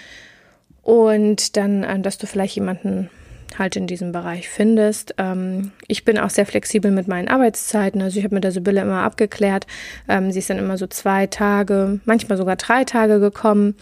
Und 0.83 1.57
dann, 1.57 1.83
äh, 1.83 1.99
dass 1.99 2.17
du 2.17 2.27
vielleicht 2.27 2.55
jemanden 2.55 3.09
halt 3.57 3.75
in 3.75 3.87
diesem 3.87 4.11
Bereich 4.11 4.49
findest. 4.49 5.15
Ähm, 5.17 5.71
ich 5.87 6.05
bin 6.05 6.17
auch 6.17 6.29
sehr 6.29 6.45
flexibel 6.45 6.91
mit 6.91 7.07
meinen 7.07 7.27
Arbeitszeiten. 7.27 8.01
Also 8.01 8.17
ich 8.17 8.23
habe 8.23 8.35
mit 8.35 8.43
der 8.43 8.51
Sibylle 8.51 8.81
immer 8.81 9.03
abgeklärt. 9.03 9.67
Ähm, 10.07 10.31
sie 10.31 10.39
ist 10.39 10.49
dann 10.49 10.57
immer 10.59 10.77
so 10.77 10.87
zwei 10.87 11.27
Tage, 11.27 11.99
manchmal 12.05 12.37
sogar 12.37 12.55
drei 12.55 12.83
Tage 12.83 13.19
gekommen 13.19 13.75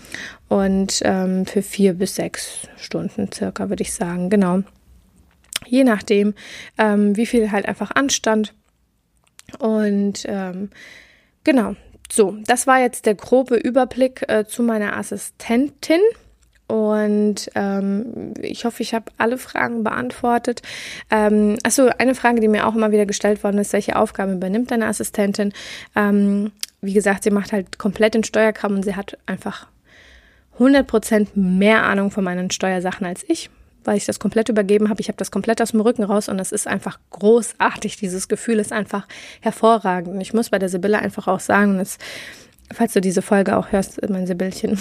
und 0.48 1.02
ähm, 1.04 1.46
für 1.46 1.62
vier 1.62 1.94
bis 1.94 2.16
sechs 2.16 2.68
Stunden 2.78 3.32
circa, 3.32 3.70
würde 3.70 3.84
ich 3.84 3.94
sagen. 3.94 4.30
Genau. 4.30 4.62
Je 5.66 5.84
nachdem, 5.84 6.34
ähm, 6.78 7.16
wie 7.18 7.26
viel 7.26 7.52
halt 7.52 7.68
einfach 7.68 7.92
anstand. 7.92 8.54
Und 9.60 10.26
ähm, 10.28 10.70
genau. 11.44 11.76
So, 12.12 12.38
das 12.46 12.68
war 12.68 12.80
jetzt 12.80 13.08
der 13.08 13.16
grobe 13.16 13.56
Überblick 13.56 14.24
äh, 14.28 14.46
zu 14.46 14.62
meiner 14.62 14.96
Assistentin. 14.96 16.02
Und 16.68 17.50
ähm, 17.54 18.34
ich 18.42 18.66
hoffe, 18.66 18.82
ich 18.82 18.94
habe 18.94 19.12
alle 19.18 19.38
Fragen 19.38 19.84
beantwortet. 19.84 20.62
Ähm, 21.12 21.58
achso, 21.64 21.90
eine 21.98 22.16
Frage, 22.16 22.42
die 22.42 22.48
mir 22.48 22.68
auch 22.68 22.76
immer 22.76 22.92
wieder 22.92 23.06
gestellt 23.06 23.44
worden 23.44 23.60
ist, 23.60 23.74
welche 23.74 23.96
Aufgaben 23.96 24.34
übernimmt 24.34 24.72
deine 24.72 24.88
Assistentin? 24.88 25.54
Ähm, 25.96 26.52
wie 26.82 26.94
gesagt, 26.94 27.24
sie 27.24 27.32
macht 27.32 27.52
halt 27.52 27.78
komplett 27.78 28.16
den 28.16 28.24
Steuerkram 28.24 28.76
und 28.76 28.84
sie 28.84 28.96
hat 28.96 29.18
einfach 29.26 29.68
100% 30.60 31.28
mehr 31.36 31.84
Ahnung 31.84 32.12
von 32.12 32.24
meinen 32.24 32.50
Steuersachen 32.50 33.06
als 33.06 33.24
ich, 33.28 33.50
weil 33.84 33.98
ich 33.98 34.06
das 34.06 34.20
komplett 34.20 34.50
übergeben 34.50 34.90
habe. 34.90 35.02
Ich 35.02 35.08
habe 35.08 35.18
das 35.18 35.32
komplett 35.32 35.62
aus 35.62 35.72
dem 35.72 35.82
Rücken 35.82 36.04
raus 36.04 36.30
und 36.30 36.38
das 36.38 36.52
ist 36.52 36.68
einfach 36.68 37.00
großartig. 37.12 37.98
Dieses 37.98 38.28
Gefühl 38.28 38.60
ist 38.60 38.72
einfach 38.72 39.08
hervorragend. 39.42 40.16
Und 40.16 40.22
ich 40.22 40.34
muss 40.34 40.50
bei 40.50 40.60
der 40.60 40.70
Sibylle 40.70 41.00
einfach 41.00 41.28
auch 41.28 41.40
sagen, 41.40 41.78
dass 41.78 41.98
falls 42.74 42.94
du 42.94 43.02
diese 43.02 43.22
Folge 43.22 43.58
auch 43.58 43.72
hörst, 43.72 44.02
mein 44.10 44.28
Sibyllchen. 44.28 44.78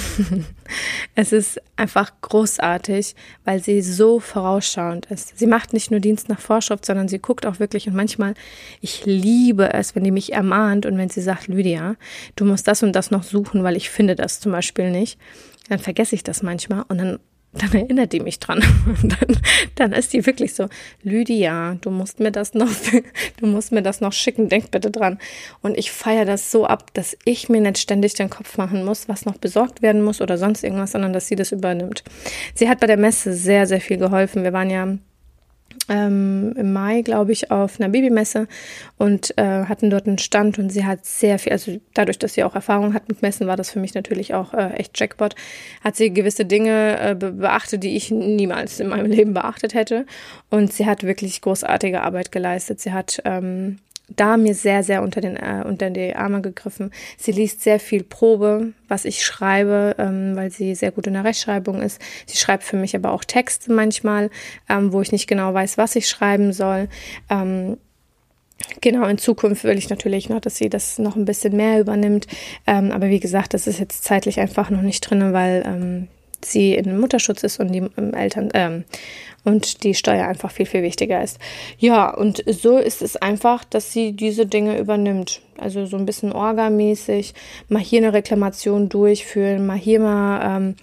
es 1.14 1.32
ist 1.32 1.60
einfach 1.76 2.12
großartig, 2.22 3.14
weil 3.44 3.62
sie 3.62 3.82
so 3.82 4.20
vorausschauend 4.20 5.06
ist. 5.06 5.38
Sie 5.38 5.46
macht 5.46 5.72
nicht 5.72 5.90
nur 5.90 6.00
Dienst 6.00 6.28
nach 6.28 6.40
Vorschrift, 6.40 6.86
sondern 6.86 7.08
sie 7.08 7.18
guckt 7.18 7.46
auch 7.46 7.60
wirklich 7.60 7.86
und 7.86 7.94
manchmal, 7.94 8.34
ich 8.80 9.04
liebe 9.04 9.72
es, 9.74 9.94
wenn 9.94 10.04
die 10.04 10.10
mich 10.10 10.32
ermahnt 10.32 10.86
und 10.86 10.96
wenn 10.96 11.10
sie 11.10 11.20
sagt, 11.20 11.48
Lydia, 11.48 11.96
du 12.36 12.44
musst 12.44 12.66
das 12.66 12.82
und 12.82 12.92
das 12.92 13.10
noch 13.10 13.22
suchen, 13.22 13.62
weil 13.64 13.76
ich 13.76 13.90
finde 13.90 14.16
das 14.16 14.40
zum 14.40 14.52
Beispiel 14.52 14.90
nicht, 14.90 15.18
dann 15.68 15.78
vergesse 15.78 16.14
ich 16.14 16.22
das 16.22 16.42
manchmal 16.42 16.84
und 16.88 16.98
dann 16.98 17.18
dann 17.58 17.72
erinnert 17.72 18.12
die 18.12 18.20
mich 18.20 18.38
dran. 18.38 18.62
dann, 19.02 19.38
dann 19.74 19.92
ist 19.92 20.12
die 20.12 20.26
wirklich 20.26 20.54
so, 20.54 20.68
Lydia, 21.02 21.76
du 21.80 21.90
musst 21.90 22.20
mir 22.20 22.30
das 22.30 22.54
noch, 22.54 22.70
du 23.40 23.46
musst 23.46 23.72
mir 23.72 23.82
das 23.82 24.00
noch 24.00 24.12
schicken, 24.12 24.48
denk 24.48 24.70
bitte 24.70 24.90
dran. 24.90 25.18
Und 25.62 25.78
ich 25.78 25.90
feiere 25.90 26.24
das 26.24 26.50
so 26.50 26.66
ab, 26.66 26.92
dass 26.94 27.16
ich 27.24 27.48
mir 27.48 27.60
nicht 27.60 27.78
ständig 27.78 28.14
den 28.14 28.30
Kopf 28.30 28.58
machen 28.58 28.84
muss, 28.84 29.08
was 29.08 29.24
noch 29.24 29.38
besorgt 29.38 29.82
werden 29.82 30.02
muss 30.02 30.20
oder 30.20 30.38
sonst 30.38 30.64
irgendwas, 30.64 30.92
sondern 30.92 31.12
dass 31.12 31.28
sie 31.28 31.36
das 31.36 31.52
übernimmt. 31.52 32.04
Sie 32.54 32.68
hat 32.68 32.80
bei 32.80 32.86
der 32.86 32.96
Messe 32.96 33.32
sehr, 33.32 33.66
sehr 33.66 33.80
viel 33.80 33.98
geholfen. 33.98 34.42
Wir 34.42 34.52
waren 34.52 34.70
ja 34.70 34.98
ähm, 35.88 36.54
im 36.56 36.72
Mai, 36.72 37.02
glaube 37.02 37.32
ich, 37.32 37.50
auf 37.50 37.80
einer 37.80 37.88
Babymesse 37.88 38.48
und 38.96 39.36
äh, 39.36 39.64
hatten 39.64 39.90
dort 39.90 40.06
einen 40.06 40.18
Stand 40.18 40.58
und 40.58 40.70
sie 40.70 40.84
hat 40.84 41.04
sehr 41.04 41.38
viel, 41.38 41.52
also 41.52 41.78
dadurch, 41.92 42.18
dass 42.18 42.34
sie 42.34 42.44
auch 42.44 42.54
Erfahrung 42.54 42.94
hat 42.94 43.08
mit 43.08 43.22
Messen, 43.22 43.46
war 43.46 43.56
das 43.56 43.70
für 43.70 43.80
mich 43.80 43.94
natürlich 43.94 44.34
auch 44.34 44.54
äh, 44.54 44.70
echt 44.74 44.98
Jackpot, 44.98 45.34
hat 45.82 45.96
sie 45.96 46.12
gewisse 46.12 46.44
Dinge 46.44 46.98
äh, 46.98 47.14
beachtet, 47.14 47.82
die 47.82 47.96
ich 47.96 48.10
niemals 48.10 48.80
in 48.80 48.88
meinem 48.88 49.06
Leben 49.10 49.34
beachtet 49.34 49.74
hätte 49.74 50.06
und 50.50 50.72
sie 50.72 50.86
hat 50.86 51.02
wirklich 51.02 51.40
großartige 51.40 52.02
Arbeit 52.02 52.32
geleistet. 52.32 52.80
Sie 52.80 52.92
hat 52.92 53.20
ähm, 53.24 53.78
da 54.08 54.36
mir 54.36 54.54
sehr, 54.54 54.82
sehr 54.82 55.02
unter, 55.02 55.20
den, 55.20 55.36
äh, 55.36 55.62
unter 55.64 55.90
die 55.90 56.14
Arme 56.14 56.42
gegriffen. 56.42 56.90
Sie 57.16 57.32
liest 57.32 57.62
sehr 57.62 57.80
viel 57.80 58.02
Probe, 58.02 58.72
was 58.86 59.04
ich 59.04 59.24
schreibe, 59.24 59.96
ähm, 59.98 60.36
weil 60.36 60.50
sie 60.50 60.74
sehr 60.74 60.90
gut 60.92 61.06
in 61.06 61.14
der 61.14 61.24
Rechtschreibung 61.24 61.80
ist. 61.80 62.00
Sie 62.26 62.36
schreibt 62.36 62.64
für 62.64 62.76
mich 62.76 62.94
aber 62.94 63.12
auch 63.12 63.24
Texte 63.24 63.72
manchmal, 63.72 64.30
ähm, 64.68 64.92
wo 64.92 65.00
ich 65.00 65.12
nicht 65.12 65.26
genau 65.26 65.54
weiß, 65.54 65.78
was 65.78 65.96
ich 65.96 66.08
schreiben 66.08 66.52
soll. 66.52 66.88
Ähm, 67.30 67.78
Genau, 68.80 69.06
in 69.06 69.18
Zukunft 69.18 69.64
will 69.64 69.76
ich 69.76 69.90
natürlich 69.90 70.28
noch, 70.28 70.40
dass 70.40 70.56
sie 70.56 70.70
das 70.70 70.98
noch 70.98 71.16
ein 71.16 71.24
bisschen 71.24 71.56
mehr 71.56 71.80
übernimmt. 71.80 72.26
Ähm, 72.66 72.92
aber 72.92 73.08
wie 73.08 73.20
gesagt, 73.20 73.52
das 73.52 73.66
ist 73.66 73.78
jetzt 73.78 74.04
zeitlich 74.04 74.40
einfach 74.40 74.70
noch 74.70 74.80
nicht 74.80 75.00
drin, 75.00 75.32
weil 75.32 75.64
ähm, 75.66 76.08
sie 76.44 76.74
in 76.74 76.98
Mutterschutz 76.98 77.42
ist 77.42 77.60
und 77.60 77.72
die 77.72 77.82
ähm, 77.96 78.14
Eltern 78.14 78.50
ähm, 78.54 78.84
und 79.44 79.84
die 79.84 79.94
Steuer 79.94 80.26
einfach 80.26 80.50
viel, 80.50 80.66
viel 80.66 80.82
wichtiger 80.82 81.22
ist. 81.22 81.38
Ja, 81.78 82.12
und 82.14 82.42
so 82.46 82.78
ist 82.78 83.02
es 83.02 83.16
einfach, 83.16 83.64
dass 83.64 83.92
sie 83.92 84.12
diese 84.12 84.46
Dinge 84.46 84.78
übernimmt. 84.78 85.42
Also 85.58 85.86
so 85.86 85.96
ein 85.96 86.06
bisschen 86.06 86.32
orgamäßig, 86.32 87.34
mal 87.68 87.82
hier 87.82 88.00
eine 88.00 88.12
Reklamation 88.12 88.88
durchführen, 88.88 89.66
mal 89.66 89.76
hier 89.76 90.00
mal 90.00 90.56
ähm, 90.56 90.74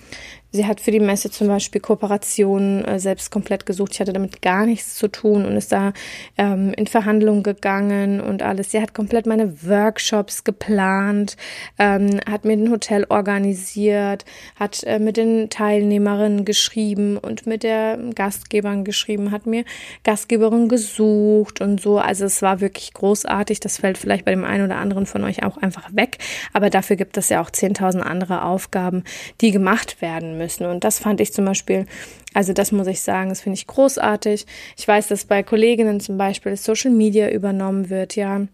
Sie 0.53 0.65
hat 0.65 0.81
für 0.81 0.91
die 0.91 0.99
Messe 0.99 1.31
zum 1.31 1.47
Beispiel 1.47 1.79
Kooperationen 1.79 2.83
äh, 2.83 2.99
selbst 2.99 3.31
komplett 3.31 3.65
gesucht. 3.65 3.93
Ich 3.93 4.01
hatte 4.01 4.11
damit 4.11 4.41
gar 4.41 4.65
nichts 4.65 4.95
zu 4.95 5.07
tun 5.07 5.45
und 5.45 5.55
ist 5.55 5.71
da 5.71 5.93
ähm, 6.37 6.73
in 6.73 6.87
Verhandlungen 6.87 7.41
gegangen 7.41 8.19
und 8.19 8.43
alles. 8.43 8.71
Sie 8.71 8.81
hat 8.81 8.93
komplett 8.93 9.25
meine 9.25 9.63
Workshops 9.63 10.43
geplant, 10.43 11.37
ähm, 11.79 12.19
hat 12.29 12.43
mir 12.43 12.53
ein 12.53 12.69
Hotel 12.69 13.05
organisiert, 13.07 14.25
hat 14.57 14.83
äh, 14.83 14.99
mit 14.99 15.15
den 15.15 15.49
Teilnehmerinnen 15.49 16.43
geschrieben 16.43 17.17
und 17.17 17.47
mit 17.47 17.63
der 17.63 17.97
Gastgebern 18.13 18.83
geschrieben, 18.83 19.31
hat 19.31 19.45
mir 19.45 19.63
Gastgeberinnen 20.03 20.67
gesucht 20.67 21.61
und 21.61 21.79
so. 21.79 21.97
Also 21.97 22.25
es 22.25 22.41
war 22.41 22.59
wirklich 22.59 22.93
großartig. 22.93 23.61
Das 23.61 23.77
fällt 23.77 23.97
vielleicht 23.97 24.25
bei 24.25 24.31
dem 24.31 24.43
einen 24.43 24.65
oder 24.65 24.77
anderen 24.77 25.05
von 25.05 25.23
euch 25.23 25.43
auch 25.43 25.55
einfach 25.55 25.87
weg. 25.93 26.17
Aber 26.51 26.69
dafür 26.69 26.97
gibt 26.97 27.15
es 27.15 27.29
ja 27.29 27.41
auch 27.41 27.49
10.000 27.49 28.01
andere 28.01 28.43
Aufgaben, 28.43 29.05
die 29.39 29.51
gemacht 29.51 30.01
werden 30.01 30.40
müssen. 30.41 30.65
Und 30.65 30.83
das 30.83 30.99
fand 30.99 31.21
ich 31.21 31.33
zum 31.33 31.45
Beispiel, 31.45 31.85
also 32.33 32.53
das 32.53 32.71
muss 32.71 32.87
ich 32.87 33.01
sagen, 33.01 33.29
das 33.29 33.41
finde 33.41 33.57
ich 33.57 33.67
großartig. 33.67 34.45
Ich 34.77 34.87
weiß, 34.87 35.07
dass 35.07 35.25
bei 35.25 35.43
Kolleginnen 35.43 35.99
zum 35.99 36.17
Beispiel 36.17 36.57
Social 36.57 36.91
Media 36.91 37.29
übernommen 37.29 37.89
wird, 37.89 38.15
ja 38.15 38.47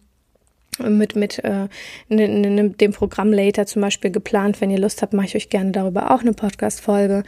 mit, 0.80 1.16
mit 1.16 1.44
äh, 1.44 1.68
dem 2.10 2.92
Programm 2.92 3.34
Later 3.34 3.66
zum 3.66 3.82
Beispiel 3.82 4.12
geplant. 4.12 4.62
Wenn 4.62 4.70
ihr 4.70 4.80
Lust 4.80 5.02
habt, 5.02 5.14
mache 5.14 5.28
ich 5.28 5.36
euch 5.36 5.50
gerne 5.50 5.72
darüber 5.72 6.12
auch 6.12 6.22
eine 6.22 6.34
Podcast-Folge. 6.34 7.24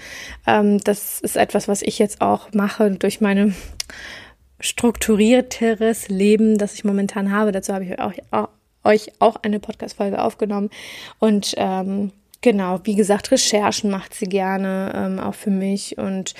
Ähm, 0.45 0.80
das 0.84 1.19
ist 1.22 1.36
etwas, 1.36 1.67
was 1.67 1.82
ich 1.82 2.00
jetzt 2.00 2.22
auch 2.22 2.54
mache 2.54 2.91
durch 2.91 3.22
meine 3.22 3.54
strukturierteres 4.60 6.10
Leben, 6.10 6.58
das 6.58 6.74
ich 6.74 6.84
momentan 6.84 7.32
habe. 7.32 7.52
Dazu 7.52 7.74
habe 7.74 7.86
ich 7.86 8.00
auch, 8.00 8.13
auch, 8.32 8.50
euch 8.84 9.12
auch 9.19 9.38
eine 9.41 9.60
Podcast-Folge 9.60 10.22
aufgenommen. 10.22 10.69
Und 11.19 11.56
ähm, 11.58 12.12
Genau, 12.41 12.80
wie 12.86 12.95
gesagt, 12.95 13.32
Recherchen 13.32 13.91
macht 13.91 14.13
sie 14.13 14.28
gerne, 14.28 14.93
ähm, 14.95 15.19
auch 15.19 15.36
für 15.36 15.49
mich 15.49 15.97
und 15.97 16.34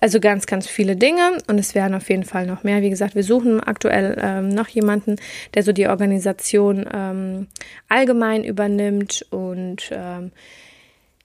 also 0.00 0.18
ganz, 0.18 0.46
ganz 0.46 0.66
viele 0.66 0.96
Dinge 0.96 1.36
und 1.46 1.58
es 1.58 1.74
werden 1.74 1.94
auf 1.94 2.08
jeden 2.08 2.24
Fall 2.24 2.46
noch 2.46 2.64
mehr. 2.64 2.80
Wie 2.80 2.88
gesagt, 2.88 3.14
wir 3.14 3.22
suchen 3.22 3.60
aktuell 3.60 4.16
ähm, 4.18 4.48
noch 4.48 4.68
jemanden, 4.68 5.16
der 5.52 5.62
so 5.62 5.72
die 5.72 5.88
Organisation 5.88 6.86
ähm, 6.90 7.48
allgemein 7.88 8.44
übernimmt 8.44 9.26
und 9.28 9.90
ähm, 9.92 10.32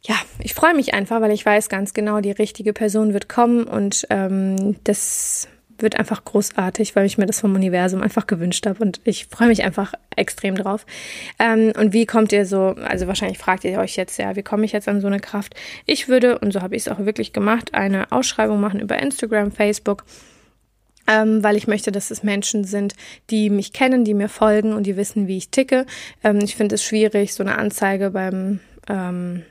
ja, 0.01 0.15
ich 0.39 0.53
freue 0.53 0.75
mich 0.75 0.93
einfach, 0.93 1.21
weil 1.21 1.31
ich 1.31 1.45
weiß 1.45 1.69
ganz 1.69 1.93
genau, 1.93 2.19
die 2.19 2.31
richtige 2.31 2.73
Person 2.73 3.13
wird 3.13 3.29
kommen 3.29 3.63
und 3.63 4.07
ähm, 4.09 4.75
das 4.83 5.47
wird 5.79 5.97
einfach 5.97 6.23
großartig, 6.25 6.95
weil 6.95 7.05
ich 7.05 7.17
mir 7.17 7.25
das 7.25 7.39
vom 7.39 7.55
Universum 7.55 8.01
einfach 8.01 8.27
gewünscht 8.27 8.65
habe 8.65 8.83
und 8.83 9.01
ich 9.03 9.27
freue 9.27 9.47
mich 9.47 9.63
einfach 9.63 9.93
extrem 10.15 10.55
drauf. 10.55 10.85
Ähm, 11.39 11.73
und 11.77 11.93
wie 11.93 12.05
kommt 12.05 12.31
ihr 12.31 12.45
so, 12.45 12.75
also 12.83 13.07
wahrscheinlich 13.07 13.37
fragt 13.37 13.63
ihr 13.63 13.79
euch 13.79 13.95
jetzt 13.95 14.17
ja, 14.17 14.35
wie 14.35 14.43
komme 14.43 14.65
ich 14.65 14.71
jetzt 14.71 14.87
an 14.87 15.01
so 15.01 15.07
eine 15.07 15.19
Kraft? 15.19 15.55
Ich 15.85 16.07
würde, 16.07 16.39
und 16.39 16.51
so 16.51 16.61
habe 16.61 16.75
ich 16.75 16.83
es 16.83 16.89
auch 16.89 16.99
wirklich 16.99 17.33
gemacht, 17.33 17.73
eine 17.73 18.11
Ausschreibung 18.11 18.59
machen 18.59 18.79
über 18.79 18.97
Instagram, 18.97 19.51
Facebook 19.51 20.03
ähm, 21.07 21.43
weil 21.43 21.55
ich 21.55 21.67
möchte, 21.67 21.91
dass 21.91 22.11
es 22.11 22.21
Menschen 22.21 22.65
sind, 22.65 22.93
die 23.29 23.49
mich 23.49 23.73
kennen, 23.73 24.03
die 24.03 24.13
mir 24.13 24.29
folgen 24.29 24.73
und 24.73 24.83
die 24.83 24.97
wissen, 24.97 25.27
wie 25.27 25.37
ich 25.37 25.49
ticke. 25.49 25.85
Ähm, 26.23 26.39
ich 26.43 26.55
finde 26.55 26.75
es 26.75 26.83
schwierig, 26.83 27.33
so 27.33 27.43
eine 27.43 27.57
Anzeige 27.57 28.11
beim 28.11 28.59
ähm, 28.89 29.43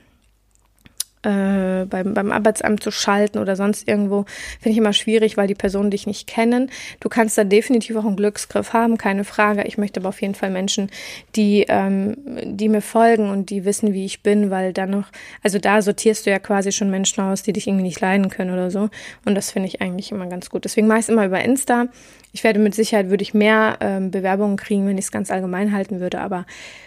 äh, 1.23 1.85
beim, 1.85 2.13
beim 2.13 2.31
Arbeitsamt 2.31 2.83
zu 2.83 2.91
schalten 2.91 3.39
oder 3.39 3.55
sonst 3.55 3.87
irgendwo, 3.87 4.25
finde 4.59 4.71
ich 4.71 4.77
immer 4.77 4.93
schwierig, 4.93 5.37
weil 5.37 5.47
die 5.47 5.55
Personen 5.55 5.91
dich 5.91 6.07
nicht 6.07 6.27
kennen. 6.27 6.69
Du 6.99 7.09
kannst 7.09 7.37
da 7.37 7.43
definitiv 7.43 7.95
auch 7.95 8.05
einen 8.05 8.15
Glücksgriff 8.15 8.73
haben, 8.73 8.97
keine 8.97 9.23
Frage. 9.23 9.63
Ich 9.63 9.77
möchte 9.77 9.99
aber 9.99 10.09
auf 10.09 10.21
jeden 10.21 10.35
Fall 10.35 10.49
Menschen, 10.49 10.89
die, 11.35 11.65
ähm, 11.67 12.17
die 12.43 12.69
mir 12.69 12.81
folgen 12.81 13.29
und 13.29 13.49
die 13.49 13.65
wissen, 13.65 13.93
wie 13.93 14.05
ich 14.05 14.21
bin, 14.23 14.51
weil 14.51 14.73
dann 14.73 14.91
noch, 14.91 15.07
also 15.43 15.59
da 15.59 15.81
sortierst 15.81 16.25
du 16.25 16.29
ja 16.29 16.39
quasi 16.39 16.71
schon 16.71 16.89
Menschen 16.89 17.21
aus, 17.21 17.43
die 17.43 17.53
dich 17.53 17.67
irgendwie 17.67 17.83
nicht 17.83 17.99
leiden 17.99 18.29
können 18.29 18.53
oder 18.53 18.71
so. 18.71 18.89
Und 19.25 19.35
das 19.35 19.51
finde 19.51 19.67
ich 19.67 19.81
eigentlich 19.81 20.11
immer 20.11 20.27
ganz 20.27 20.49
gut. 20.49 20.65
Deswegen 20.65 20.87
mache 20.87 20.99
ich 20.99 21.05
es 21.05 21.09
immer 21.09 21.25
über 21.25 21.43
Insta. 21.43 21.87
Ich 22.31 22.43
werde 22.43 22.59
mit 22.59 22.75
Sicherheit, 22.75 23.09
würde 23.09 23.23
ich 23.23 23.33
mehr 23.33 23.77
ähm, 23.79 24.11
Bewerbungen 24.11 24.57
kriegen, 24.57 24.87
wenn 24.87 24.97
ich 24.97 25.05
es 25.05 25.11
ganz 25.11 25.31
allgemein 25.31 25.73
halten 25.73 25.99
würde, 25.99 26.19
aber 26.19 26.45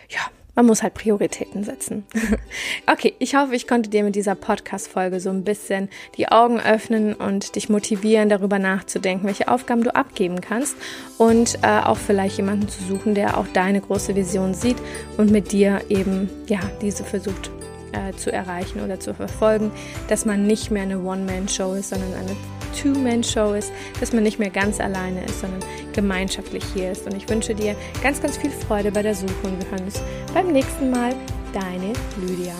ja, 0.08 0.20
man 0.60 0.66
muss 0.66 0.82
halt 0.82 0.92
Prioritäten 0.92 1.64
setzen. 1.64 2.04
okay, 2.86 3.14
ich 3.18 3.34
hoffe, 3.34 3.54
ich 3.54 3.66
konnte 3.66 3.88
dir 3.88 4.04
mit 4.04 4.14
dieser 4.14 4.34
Podcast-Folge 4.34 5.18
so 5.18 5.30
ein 5.30 5.42
bisschen 5.42 5.88
die 6.18 6.28
Augen 6.28 6.60
öffnen 6.60 7.14
und 7.14 7.56
dich 7.56 7.70
motivieren, 7.70 8.28
darüber 8.28 8.58
nachzudenken, 8.58 9.26
welche 9.26 9.48
Aufgaben 9.48 9.82
du 9.82 9.94
abgeben 9.94 10.42
kannst 10.42 10.76
und 11.16 11.58
äh, 11.62 11.80
auch 11.80 11.96
vielleicht 11.96 12.36
jemanden 12.36 12.68
zu 12.68 12.82
suchen, 12.84 13.14
der 13.14 13.38
auch 13.38 13.46
deine 13.54 13.80
große 13.80 14.14
Vision 14.14 14.52
sieht 14.52 14.76
und 15.16 15.30
mit 15.30 15.50
dir 15.52 15.80
eben, 15.88 16.28
ja, 16.46 16.60
diese 16.82 17.04
versucht 17.04 17.50
äh, 17.92 18.14
zu 18.16 18.30
erreichen 18.30 18.82
oder 18.84 19.00
zu 19.00 19.14
verfolgen, 19.14 19.72
dass 20.08 20.26
man 20.26 20.46
nicht 20.46 20.70
mehr 20.70 20.82
eine 20.82 21.00
One-Man-Show 21.00 21.72
ist, 21.72 21.88
sondern 21.88 22.12
eine 22.12 22.36
Two-Man-Show 22.72 23.54
ist, 23.54 23.72
dass 23.98 24.12
man 24.12 24.22
nicht 24.22 24.38
mehr 24.38 24.50
ganz 24.50 24.80
alleine 24.80 25.24
ist, 25.24 25.40
sondern 25.40 25.60
gemeinschaftlich 25.92 26.64
hier 26.74 26.92
ist. 26.92 27.06
Und 27.06 27.16
ich 27.16 27.28
wünsche 27.28 27.54
dir 27.54 27.76
ganz, 28.02 28.20
ganz 28.20 28.36
viel 28.36 28.50
Freude 28.50 28.92
bei 28.92 29.02
der 29.02 29.14
Suche 29.14 29.34
und 29.44 29.62
wir 29.62 29.70
hören 29.70 29.84
uns 29.84 30.00
beim 30.34 30.52
nächsten 30.52 30.90
Mal. 30.90 31.14
Deine 31.52 31.92
Lydia. 32.20 32.54